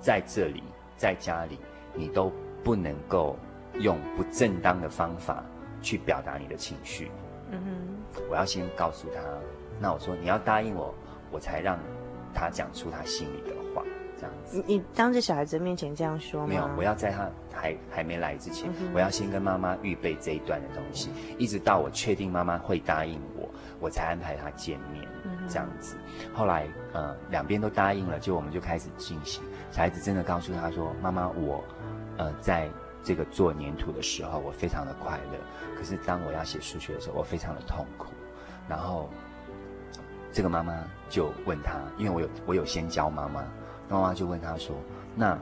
[0.00, 0.62] 在这里
[0.96, 1.58] 在家里
[1.94, 2.32] 你都
[2.64, 3.36] 不能够
[3.80, 5.44] 用不正当的方法
[5.80, 7.10] 去表达你的情绪。
[7.50, 9.20] 嗯哼，我要先告诉他，
[9.80, 10.94] 那我说你要答应我，
[11.30, 11.78] 我才让
[12.34, 13.54] 他讲出他心里的
[14.28, 14.34] 话。
[14.50, 16.46] 你你当着小孩子面前这样说吗？
[16.48, 23.48] 没有，我要在他还还没来之前，嗯、我要先跟妈妈预备这一段的东西，一直到我确定妈妈会答应我，
[23.80, 25.96] 我才安排他见面，嗯、这样子。
[26.32, 29.42] 后来，呃，两边都答应了，就我们就开始进行。
[29.70, 31.64] 小孩子真的告诉他说：“妈妈，我，
[32.18, 32.68] 呃，在
[33.02, 35.38] 这个做粘土的时候，我非常的快乐。
[35.76, 38.12] 可是当我要写数学的时候，我非常的痛苦。”
[38.68, 39.08] 然后，
[40.30, 40.72] 这个妈妈
[41.08, 43.44] 就问他，因为我有我有先教妈妈。
[43.92, 44.74] 妈妈就问他说
[45.14, 45.38] ：“那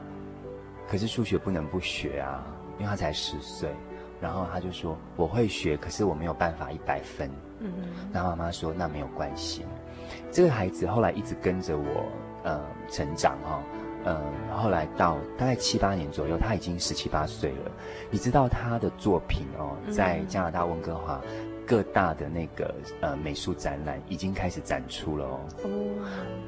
[0.89, 2.43] 可是数学不能不学啊，
[2.77, 3.69] 因为他才十岁。”
[4.21, 7.27] 然后他就说：“我会学，可是我没有办法一百分。”
[7.59, 8.09] 嗯嗯。
[8.11, 9.65] 那妈妈说：“那没有关系。”
[10.31, 12.05] 这个孩子后来一直跟着我，
[12.43, 13.59] 呃，成长哈，
[14.05, 14.21] 嗯，
[14.55, 17.71] 后来到大概七八年左右，他已经十七八岁了。
[18.11, 21.19] 你知道他的作品哦，在加拿大温哥华。
[21.71, 25.39] 各大的那个呃美术展览已经开始展出了哦。
[25.63, 25.69] 哦。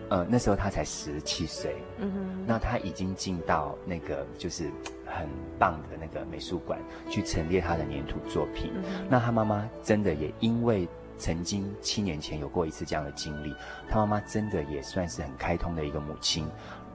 [0.09, 1.77] 呃，那时候他才十七岁。
[1.99, 2.45] 嗯哼。
[2.45, 4.65] 那他已经进到那个就是
[5.05, 5.25] 很
[5.57, 6.77] 棒的那个美术馆
[7.09, 8.73] 去陈列他的粘土作品。
[8.75, 9.07] 嗯。
[9.09, 10.85] 那他妈妈真的也因为
[11.17, 13.55] 曾经七年前有过一次这样的经历，
[13.87, 16.45] 他妈妈真的也算是很开通的一个母亲，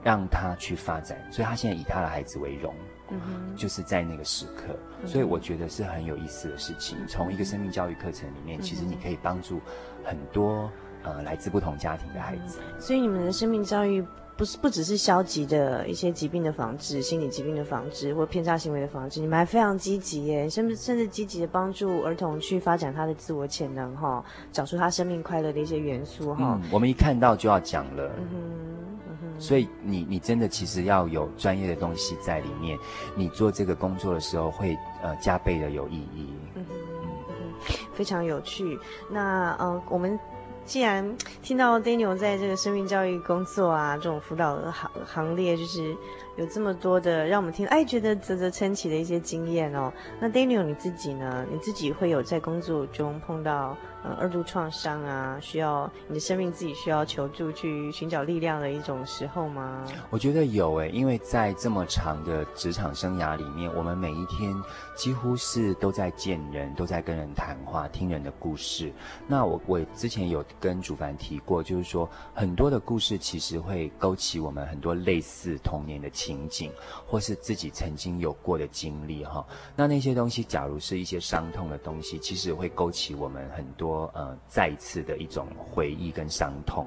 [0.03, 2.75] 让他去发展，所以他现在以他的孩子为荣。
[3.11, 6.97] 嗯，就是在那个时刻，所以我觉得是很有意思的事情。
[7.07, 9.59] 从一个生命教育课程里面，其实你可以帮助
[10.03, 10.69] 很多
[11.03, 12.59] 呃来自不同家庭的孩子。
[12.79, 14.05] 所以你们的生命教育
[14.39, 26.57] 不是不只是消极的一些疾病的防治、心理疾病的防治或偏差行为的防治，你们还非常积极耶，甚至甚至积极的帮助儿童去发展他的自我潜能哈，找出他生命快乐的一些元素哈。
[26.57, 28.09] 嗯，我们一看到就要讲了。
[28.17, 29.39] 嗯哼。
[29.39, 32.79] 所以你你真的其实要有专业的东西在里面，
[33.15, 36.29] 你做这个工作的时候会呃加倍的有意义。
[36.55, 38.79] 嗯哼嗯哼，非常有趣。
[39.09, 40.17] 那呃，我们
[40.69, 45.97] 既然听到 Daniel 在这个生命教育工作啊，这种辅导的行行列，就是
[46.35, 49.91] 有这么多的让我们听，哎，觉得啧啧称奇的一些经验哦。
[50.19, 51.43] 那 Daniel 你自己呢？
[51.51, 53.75] 你自己会有在工作中碰到？
[54.01, 59.83] 呃，二度创伤啊，需要你的生命自己需要求助，去寻找力量的一种时候吗？
[60.09, 64.55] 我觉得有诶，因为在这么长的职场生涯里面，我们每一天
[64.95, 68.93] 几乎是都在见人，都在跟人谈话，听人的故事。
[69.27, 76.71] 那我我之前有跟主凡提过，就是说很多的故事其实会勾起我们很多类似童年的情景，
[77.05, 79.45] 或是自己曾经有过的经历哈。
[79.75, 83.88] 那那些东西，假如是一些伤痛的东西，其实会勾起我们很多。
[83.89, 86.85] 说呃，再一次的一种回忆跟伤痛，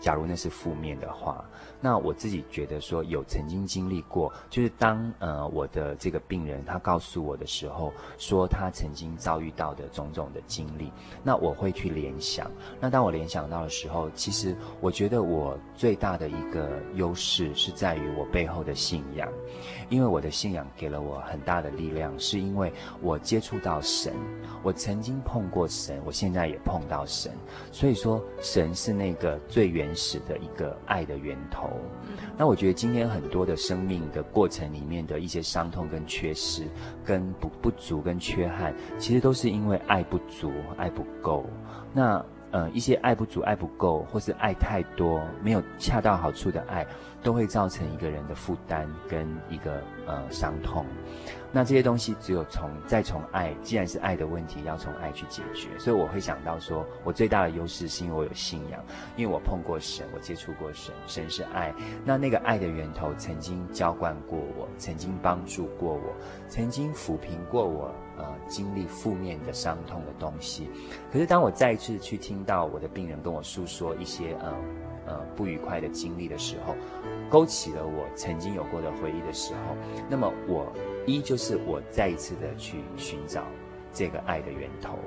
[0.00, 1.44] 假如那是负面的话，
[1.80, 10.92] 那我自己觉得说有曾经经历过，就是当呃我的这个病人他告诉我的时候，说他曾经遭遇到的种种的经历，
[11.24, 12.48] 那我会去联想。
[12.80, 19.28] 那当我联想到的时候，其实我觉得我最大的一个优势是在于我背后的信仰，
[19.88, 22.72] 因为我的信仰给了我很大的力量，是因为
[23.02, 24.14] 我接触到神，
[24.62, 26.35] 我曾经碰过神，我现在。
[26.36, 27.32] 现在也碰到神，
[27.72, 31.70] 所以说神是那个最原始的一个爱的源头。
[32.36, 36.64] 那我觉得今天很多的生命的过程里面的一些伤痛跟缺失、
[37.02, 41.46] 跟不不足跟缺憾，其实都是因为爱不足、爱不够。
[41.94, 46.86] 那呃一些爱不足、爱不够，或是爱太多，没有恰到好处的爱，
[47.22, 50.84] 都会造成一个人的负担跟一个呃伤痛。
[51.56, 55.70] 那这些东西只有从再从爱，既然是爱的问题，要从爱去解决。
[55.78, 58.78] 所以我会想到说，我最大的优势是因为我有信仰，
[59.16, 61.74] 因为我碰过神，我接触过神，神是爱。
[62.04, 66.12] 那那个爱的源头曾经浇灌过我，曾经帮助过我，
[66.46, 70.68] 曾经抚平过我呃经历负面的伤痛的东西。
[71.10, 74.54] 可是当我再一次去听到我的病人跟我诉说一些呃
[75.06, 76.76] 呃不愉快的经历的时候，
[77.30, 79.74] 勾起了我曾经有过的回忆的时候，
[80.10, 80.70] 那么我。
[81.06, 83.44] 一就是我再一次的去寻找
[83.92, 84.98] 这个爱的源头，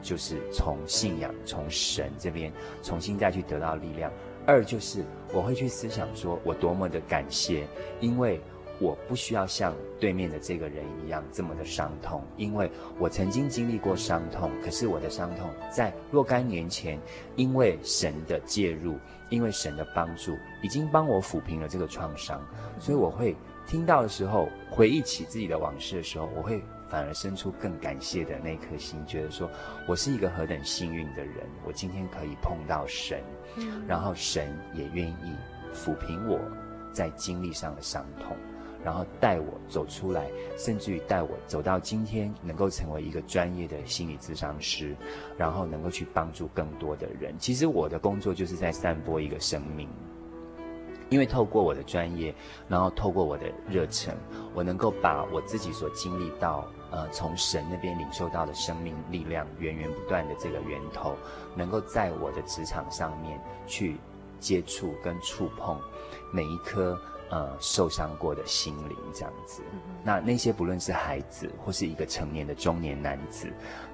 [0.00, 4.10] 就是从信仰、从神这边重新再去得到力量。
[4.46, 5.04] 二就是
[5.34, 7.66] 我会去思想说，我多么的感谢，
[8.00, 8.40] 因为
[8.80, 16.98] 我不需要像对面的这个人一样这么的伤痛，因为我曾经经历过伤痛，可是我的伤痛在若干年前，
[17.34, 18.96] 因为神的介入，
[19.28, 22.40] 因为神的帮助，已经帮我抚平了这个创伤，
[22.78, 23.34] 所以我会。
[23.68, 29.48] 听到的时候，回忆起自己的往事的时候，我会反而生出更感谢的那颗心，觉得说
[29.86, 33.22] 我是一个何等幸运的人，我今天可以碰到神，
[33.86, 35.36] 然后神也愿意
[35.74, 36.40] 抚平我
[36.94, 38.34] 在经历上的伤痛，
[38.82, 44.96] 然后带我走出来，甚至于带我走到今天能够成为一个专业的心理咨商师，
[45.36, 47.34] 然后能够去帮助更多的人。
[47.38, 49.86] 其实我的工作就是在散播一个生命。
[51.10, 52.34] 因为透过我的专业，
[52.68, 54.14] 然后透过我的热忱，
[54.54, 61.16] 我能够把我自己所经历到，呃，从神那边领受到的生命力量源源不断的这个源头，
[61.54, 63.96] 能够在我的职场上面去
[64.38, 65.80] 接触跟触碰
[66.30, 67.00] 每一颗
[67.30, 69.62] 呃受伤过的心灵，这样子。
[70.04, 73.50] 那那些不论是孩子或是一个成年的中年男子，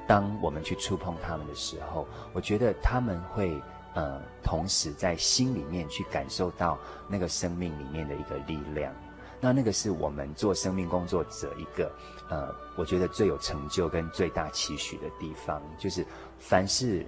[0.06, 3.62] 当我们去触碰他们的时候，我觉得他们会。
[3.94, 6.78] 呃，同时在心里面去感受到
[7.08, 8.92] 那个生命里面的一个力量，
[9.40, 11.92] 那那个是我们做生命工作者一个
[12.28, 16.04] 呃，我觉得最有成就跟最大期许的地方，就是
[16.38, 17.06] 凡是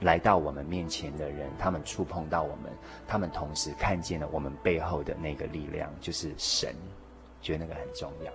[0.00, 2.72] 来到我们面前的人，他们触碰到我们，
[3.08, 6.74] 他们同时看见了我们背后的那个力量，就是神，
[7.42, 8.32] 觉得那个很重要。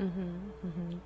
[0.00, 1.00] 嗯哼，嗯哼，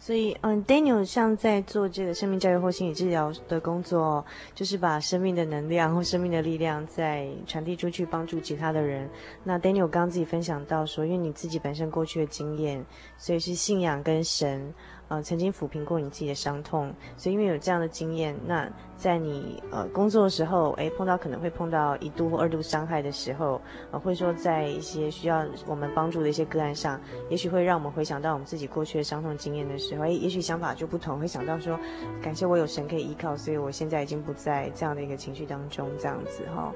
[0.00, 9.08] 所以，嗯，Daniel 像在做这个生命教育或心理治疗的工作，就是把生命的能量或生命的力量再传递出去，帮助其他的人。
[9.44, 12.84] 那 Daniel 刚刚自己分享到说，因为你自己本身过去的经验，
[13.16, 14.74] 所以是信仰跟神。
[15.12, 23.60] 呃，曾经抚平过你自己的伤痛，所以因为有这样的经验，那在你呃工作的时候，哎，碰到可能会碰到一度或二度伤害的时候，
[23.90, 26.98] 呃，或者说在一些需要我们帮助的一些个案上，
[27.28, 31.78] 也许会让我们回想到我们自己过去的伤痛经验的时候，哎，也许想法就不同，会想到说，
[32.22, 36.72] 感谢我有神可以依靠，所以我现在已经不在这样的一个情绪当中，这样子哈、哦。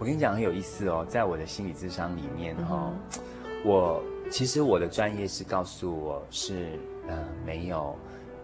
[0.00, 3.22] 我跟你讲很有意思哦，在我的心理智商里面哈、哦嗯，
[3.64, 6.76] 我其实我的专业是告诉我是。
[7.08, 7.96] 呃，没有，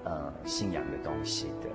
[0.05, 1.69] 呃，信仰的东西的，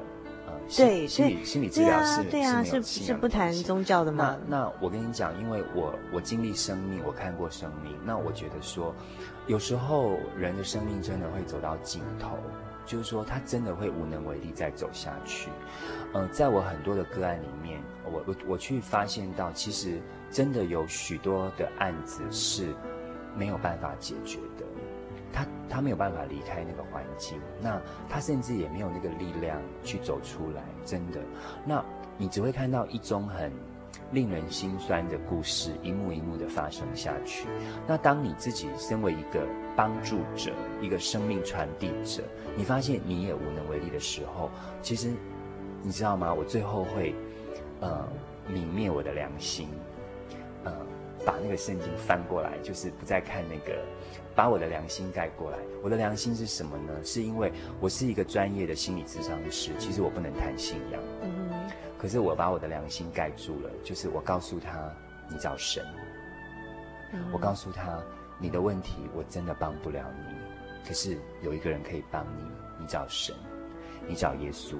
[0.47, 4.37] 呃，对，心理心理治疗是对啊，是是不谈宗教的吗？
[4.47, 8.93] 那那我跟你讲，因为我我经历生命，我看过生命，那我觉得说，
[9.47, 12.37] 有时候人的生命真的会走到尽头，
[12.85, 15.49] 就是说他真的会无能为力再走下去。
[16.13, 22.73] 呃，在我很多的个案里面，我我我去发现到，其实真的有许多的案子是。
[23.37, 24.65] 没有办法解决的，
[25.37, 27.79] 他他没有办法离开那个环境，那
[28.09, 31.19] 他甚至也没有那个力量去走出来，真的。
[31.63, 31.83] 那
[32.17, 33.51] 你只会看到一种很
[34.11, 37.47] 令人心酸的故事，一幕一幕的发生下去。
[37.85, 42.23] 那当你自己身为一个帮助者，一个生命传递者，
[42.55, 44.49] 你发现你也无能为力的时候，
[44.81, 45.11] 其实
[45.83, 46.33] 你知道吗？
[46.33, 47.13] 我最后会
[47.81, 48.07] 呃
[48.49, 49.69] 泯灭我的良心，
[50.63, 50.73] 呃。
[51.25, 53.83] 把那个圣经翻过来，就是不再看那个，
[54.37, 55.57] 把我的良心盖过来。
[55.81, 56.93] 我的良心是什么呢？
[57.03, 61.01] 是因为我是一个专业的心理咨商师，其实我不能谈信仰。
[61.23, 61.49] 嗯。
[61.97, 64.93] 可是我把我的良心盖住了，就是我告诉他，
[65.27, 65.83] 你找神。
[67.13, 67.25] 嗯。
[67.33, 67.99] 我告诉他，
[68.37, 72.43] 你的问题我真的帮不了你，可是有一个人可以帮你，
[72.79, 73.35] 你找神，
[74.07, 74.75] 你找耶稣。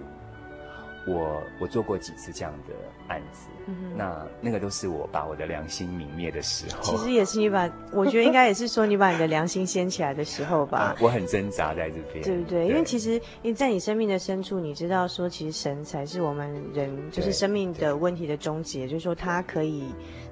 [1.07, 2.73] 我我做过几次这样的
[3.07, 6.83] 案子，嗯、那那个都是我把我的良心泯灭的时候。
[6.83, 10.95] 其实也是你把， 我觉得应该也是说你把你的良心掀起来的时候吧。
[11.01, 12.65] 我很挣扎在这边，对不对？
[12.65, 19.85] 对，因为其实因为在你生命的深处，你知道说，其实神才是我们人就是生命的问题的终结，就是说他可以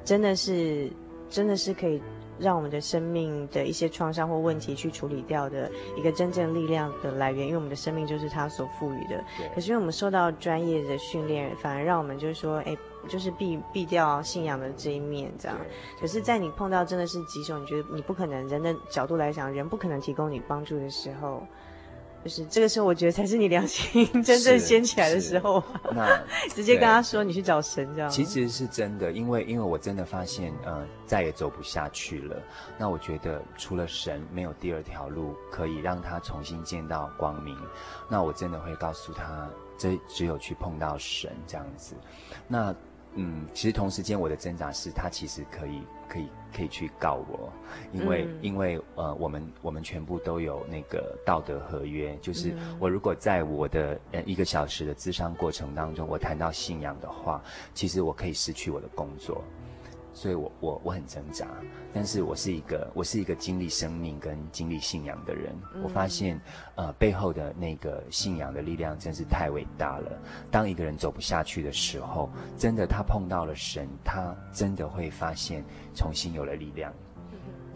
[0.03, 0.91] 真的是
[1.29, 2.01] 真的是可以。
[2.39, 9.23] 让我们的生命的一些创伤或问题去处理掉的一个真正力量的来源，因为我们的生命就是它所赋予的。
[9.53, 12.77] 可是因为我们受到专业的训练，反而让我们就是说，哎，
[13.07, 15.57] 就是避避掉信仰的这一面，这样。
[15.99, 21.43] 可是，在你碰到真的是棘手，你觉得你不可能，人的角度来讲，人不可能提供你帮助的时候。
[22.25, 25.63] 就是这个时候，我觉得才是你良心 真正掀起来的时候。
[25.93, 26.19] 那
[26.49, 28.09] 直接跟他说你去找神这样。
[28.09, 32.35] 其实是真的，因为因为我真的发现，呃，再也走不下去了。
[32.79, 37.55] 那我觉得除了神，没有第二条路可以让他重新见到光明。
[38.09, 39.47] 那我真的会告诉他，
[39.77, 41.93] 这只有去碰到神这样子。
[42.47, 42.73] 那。
[43.15, 47.51] 嗯，其实同时间我的挣扎是，他其实可以可以可以去告我，
[47.93, 57.41] 因为、嗯、因为呃，我们我们全部都有那个道德合约，就是我如果在我的呃一个小时的咨商过程当中，我谈到信仰的话，
[57.73, 59.41] 其实我可以失去我的工作。
[60.15, 61.45] 所以我我我很挣扎，
[61.93, 65.53] 但是我是一个我是一个经历生命跟经历信仰的人。
[65.73, 66.39] 嗯、我发现，
[66.75, 70.17] 呃，背后的那个信仰的力量真是太伟大了。
[70.49, 76.93] 当一个人走不下去的时候，真的他碰到了神，他真的会发现重新有了力量。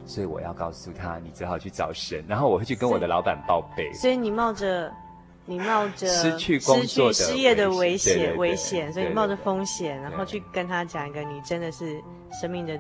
[0.05, 2.23] 所以我要告诉他，你只好去找神。
[2.25, 3.91] 然后我会去跟我的老板报备。
[3.91, 4.89] 所以你冒着。
[5.50, 12.00] 你冒着失去工作、失去失业的危险，危险，所以你冒着风险，然后去跟他讲一个你真的是
[12.39, 12.80] 生命的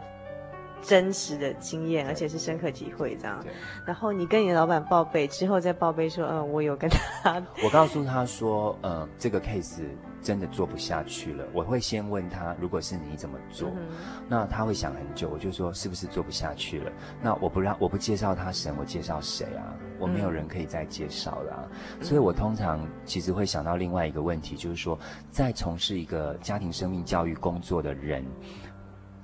[0.81, 3.43] 真实的经验，而且是深刻体会这样。
[3.85, 7.43] 然后你跟你的老板报备之后，再报备说，嗯，我有跟他。
[7.63, 9.81] 我告诉他说，嗯，这个 case。
[10.21, 13.69] 真的做不下去了，我会先问他，如果是你怎么做？
[13.69, 13.87] 嗯、
[14.27, 16.91] 那他会想很久，我就说是不是做不下去了？
[17.21, 19.63] 那我不让我不介绍他神，我介绍谁啊？
[19.99, 21.67] 我没有人可以再介绍了、啊
[21.99, 24.97] 嗯，所以我通常其实会想到另外一个问题，就是说，
[25.29, 28.25] 在从事一个家庭生命教育工作的人，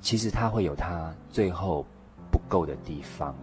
[0.01, 1.85] 其实他会有他最后
[2.29, 3.33] 不够的地方。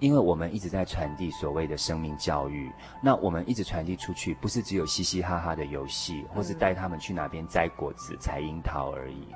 [0.00, 2.70] 因为我们一直在传递所谓的生命教育，
[3.02, 9.26] 那我们一直传递出去，不是只有嘻嘻哈哈的游戏，或是带他们去哪边摘果子、采樱桃而已。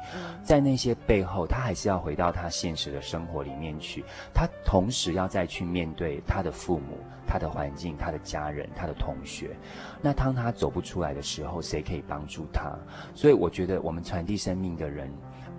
[0.42, 4.04] 在那些背后，他还是要回到他现实的生活里面去。
[4.34, 9.56] 他同时要再去面对他的父母、他的环境、他的家人、他的同学。
[10.02, 12.76] 那当他走不出来的时候，谁可以帮助他？
[13.14, 15.10] 所以我觉得，我们传递生命的人。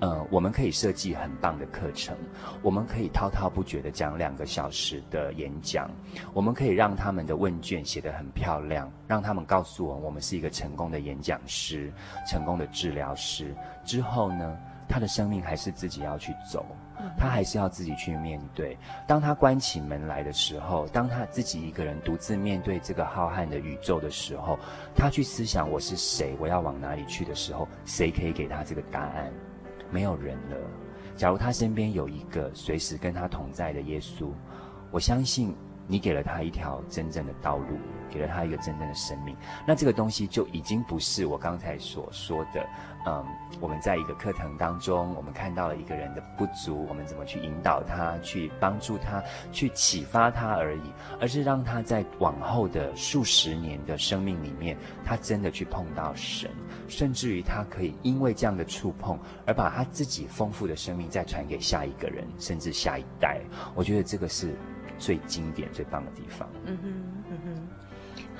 [0.01, 2.17] 呃，我们可以设计很棒的课程，
[2.63, 5.89] 我们可以滔滔不绝地讲两个小时的演讲，
[6.33, 11.93] 我们可以让他们的问卷写得很漂亮，让他们告诉我，我们是一个成功的演讲师，
[12.27, 13.55] 成功的治疗师。
[13.85, 14.57] 之后呢，
[14.89, 16.65] 他的生命还是自己要去走，
[17.15, 18.75] 他还是要自己去面对。
[19.07, 24.57] 当他关起门来的时候，当他自己一个人独自面对这个浩瀚的宇宙的时候，
[24.95, 29.31] 他去思想我是谁，我要往哪里去的时候，谁可以给他这个答案？
[29.91, 30.57] 没有人了。
[31.15, 34.29] 假如他身边有一个随时跟他同在的耶稣，
[34.89, 35.53] 我相信
[35.85, 37.77] 你给了他一条真正的道路，
[38.09, 39.35] 给了他一个真正的生命。
[39.67, 42.65] 那这个东西就已经不是我刚才所说的。
[43.05, 43.25] 嗯，
[43.59, 56.49] 我们在一个课程当中，我们看到了一个人的不足，我们怎么去引导他，去帮助他，去启发他而已，而是让他在往后的数十年的生命里面，他真的去碰到神，
[56.87, 63.41] 甚至于他可以因为这样的触碰，而把他自己丰富的生命再传给下一个人，甚至下一代。
[63.73, 64.55] 我觉得这个是
[64.99, 66.47] 最经典、最棒的地方。
[66.65, 67.10] 嗯，嗯。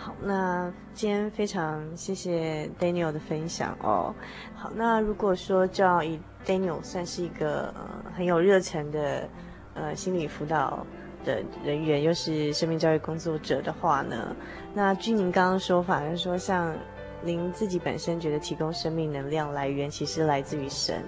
[0.03, 4.11] 好，那今天非常谢谢 Daniel 的分享哦。
[4.55, 9.29] 好，那如果说叫以 Daniel 算是一个呃很有热忱的
[9.75, 10.83] 呃心理辅导
[11.23, 14.35] 的人员，又是生命教育工作者的话呢，
[14.73, 16.75] 那据您刚刚说法，就是说像
[17.21, 21.03] 您自己本身觉得提供生命能量来源其实来自于神，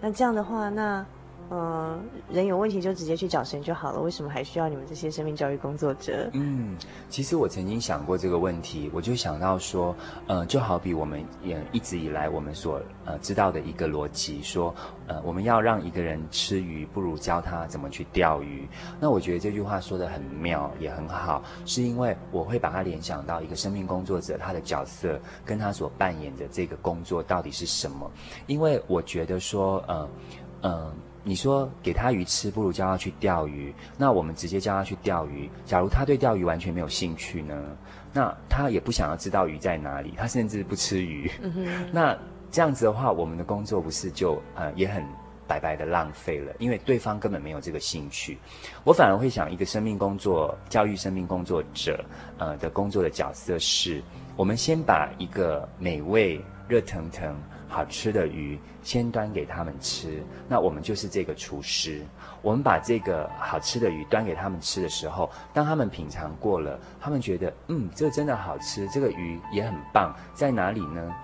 [0.00, 1.04] 那这样的话，那。
[1.50, 1.98] 嗯，
[2.30, 6.28] 人有问题就直接去找神就好了，为什么还需要你们这些生命教育工作者？
[6.34, 6.76] 嗯，
[7.08, 9.96] 其实我曾经想过这个问题，我就想到说，
[10.26, 14.74] 呃，就好比我们也一直以来我们所呃知道的一个逻辑，说，
[15.06, 18.68] 呃，我们要让一个人吃鱼，不如教他怎么去钓鱼。
[19.00, 28.10] 那我觉得这句话说得很妙，也很好，是因为我会把它联想到一个生命工作者他的角色跟他所扮演的这个工作到底是什么？
[28.46, 30.08] 因为我觉得说，呃，
[30.62, 30.92] 嗯、
[31.28, 33.74] 你说给他鱼吃，不如教他去钓鱼。
[33.98, 35.50] 那我们直接教他去钓鱼。
[35.66, 37.54] 假如他对钓鱼完全没有兴趣呢？
[38.14, 41.30] 那他也不想要知道鱼在哪里，他甚至不吃鱼。
[41.42, 41.86] 嗯。
[41.92, 42.16] 那
[42.50, 45.04] 这样子的话，我们的工作不是就呃也很
[45.46, 46.52] 白白的浪费了？
[46.58, 48.38] 因为对方根本没有这个兴趣。
[48.82, 52.02] 我反而会想，一个生命工作、教育生命工作者
[52.38, 54.02] 呃的工作的角色是，
[54.34, 57.36] 我们先把一个美味、热腾腾。
[57.68, 62.02] 好吃的鱼先端给他们吃，那我们就是这个厨师。
[62.40, 71.14] 我们把这个好吃的鱼端给他们吃的时候，当他们品尝过了，他们觉得嗯，这个真的好吃，这个鱼也很棒，在哪里呢？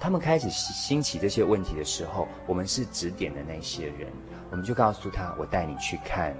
[0.00, 4.08] 他们开始兴起这些问题的时候，我们是指点的那些人，
[4.50, 6.34] 我们就告诉他：我带你去看，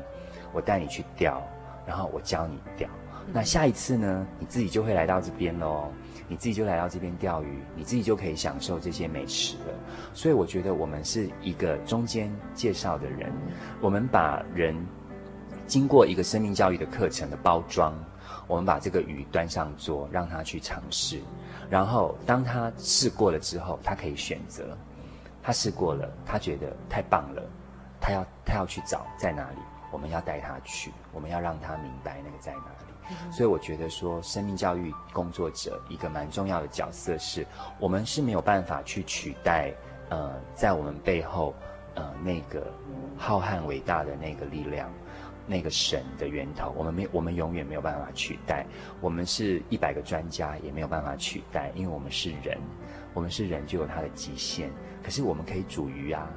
[0.53, 1.40] 我带你去钓，
[1.86, 2.88] 然后我教你钓。
[3.32, 5.92] 那下一次呢，你自己就会来到这边喽。
[6.32, 9.74] 你自己就来到这边钓鱼，你自己就可以享受这些美食了。
[10.14, 13.30] 所以我觉得我们是一个中间介绍的人，
[13.82, 14.74] 我们把人
[15.66, 17.94] 经过一个生命教育的课程的包装，
[18.46, 21.20] 我们把这个鱼端上桌，让他去尝试。
[21.68, 24.74] 然后当他试过了之后，他可以选择。
[25.42, 27.42] 他试过了，他觉得太棒了，
[28.00, 29.58] 他要他要去找在哪里，
[29.93, 32.93] 我们要带他去，我们要让他明白那个在哪里。
[33.30, 37.47] 所以我觉得说，生命教育工作者一个蛮重要的角色是，
[37.78, 39.70] 我们是没有办法去取代，
[40.09, 41.55] 呃，在我们背后，
[41.95, 42.72] 呃，那个
[43.18, 44.88] 浩瀚伟大的那个力量，
[45.47, 48.64] 那个神的源头，我们没，我们永远没有办法取代。
[49.01, 52.57] 我们是一百个专家也没有办法取代，因为我们是人，
[53.12, 54.70] 我们是人就有它的极限。
[55.03, 56.30] 可是我们可以煮鱼啊，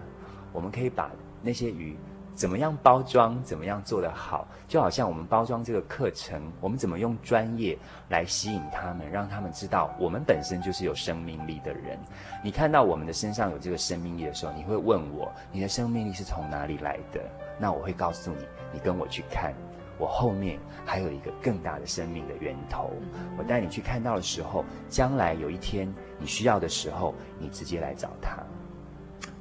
[0.51, 1.09] 我们可以把
[1.41, 1.95] 那些鱼。
[2.35, 3.41] 怎么样包装？
[3.43, 4.45] 怎么样做得好？
[4.67, 7.77] 就好像我们包装这个课程，我们怎么用专业
[8.09, 11.97] 来吸引他们，让他们知道我们本身就是有生命力的人。
[12.43, 17.21] 你看到我们的身上有这个生命力的时候，你会问我，你的生命力是从哪里来的？
[17.57, 19.53] 那我会告诉你，你跟我去看，
[19.97, 22.91] 我后面还有一个更大的生命的源头。
[23.37, 28.43] 我带你去看到的时候，将来有一天你需要的时候，你直接来找他。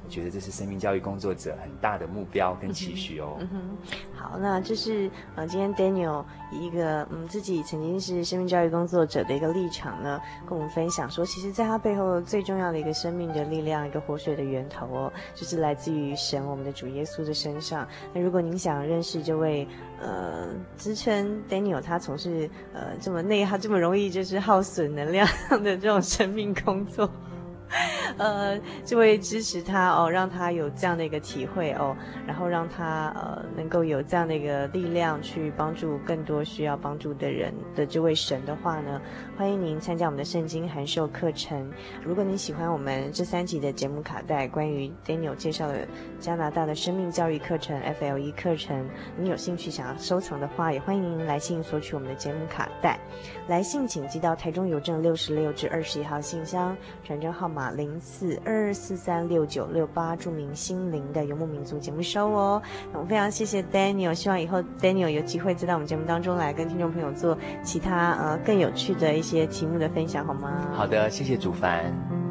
[0.05, 3.37] 我觉得这是生命教育工作者很大的目标跟期许哦。
[3.39, 3.77] 嗯哼，
[4.13, 17.87] 好，那这是呃，今天 Daniel 以一个嗯自己曾经是生命教育工作者的一个立场呢，跟我们分享说，其实在他背后最重要的一个生命的力量，一个活水的源头哦，就是来自于神，我们的主耶稣的身上。
[18.13, 19.67] 那如果您想认识这位
[19.99, 27.09] 呃支撑 Daniel 他从事呃这么内耗这么容易就是耗损能量的这种生命工作。
[28.17, 31.95] 呃，就会支持他哦，让他有这样的一个体会哦，
[32.25, 39.01] 然后让他呃能够有这样的一个力量去帮助更多需要帮助的人的这位神的话呢，
[39.37, 41.71] 欢迎您参加我们的圣经函授课程。
[42.03, 45.87] 如果您喜欢我们这三集的节目卡带，关于 Daniel 介绍的
[46.19, 48.87] 加拿大的生命教育课程 FLE 课程，
[49.17, 52.97] 你有兴趣想要收藏的话，也欢迎您来信索取我们的节目卡带。
[53.47, 62.61] 来信请寄到台中邮政六十六至二十一号信箱，传真号码零四二四三六九六八，著名心灵的游牧民族节目收哦。
[62.91, 70.67] 那我非常谢谢 Daniel，希望以后 Daniel 有机会再到我们节目当中来跟听众朋友做其他呃更有趣的一些题目的分享，好吗？
[70.73, 72.24] 好的，谢谢主凡。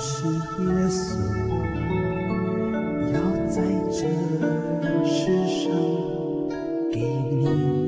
[0.00, 1.18] 是耶稣
[3.12, 4.06] 要在这
[5.04, 5.72] 世上
[6.92, 7.87] 给你。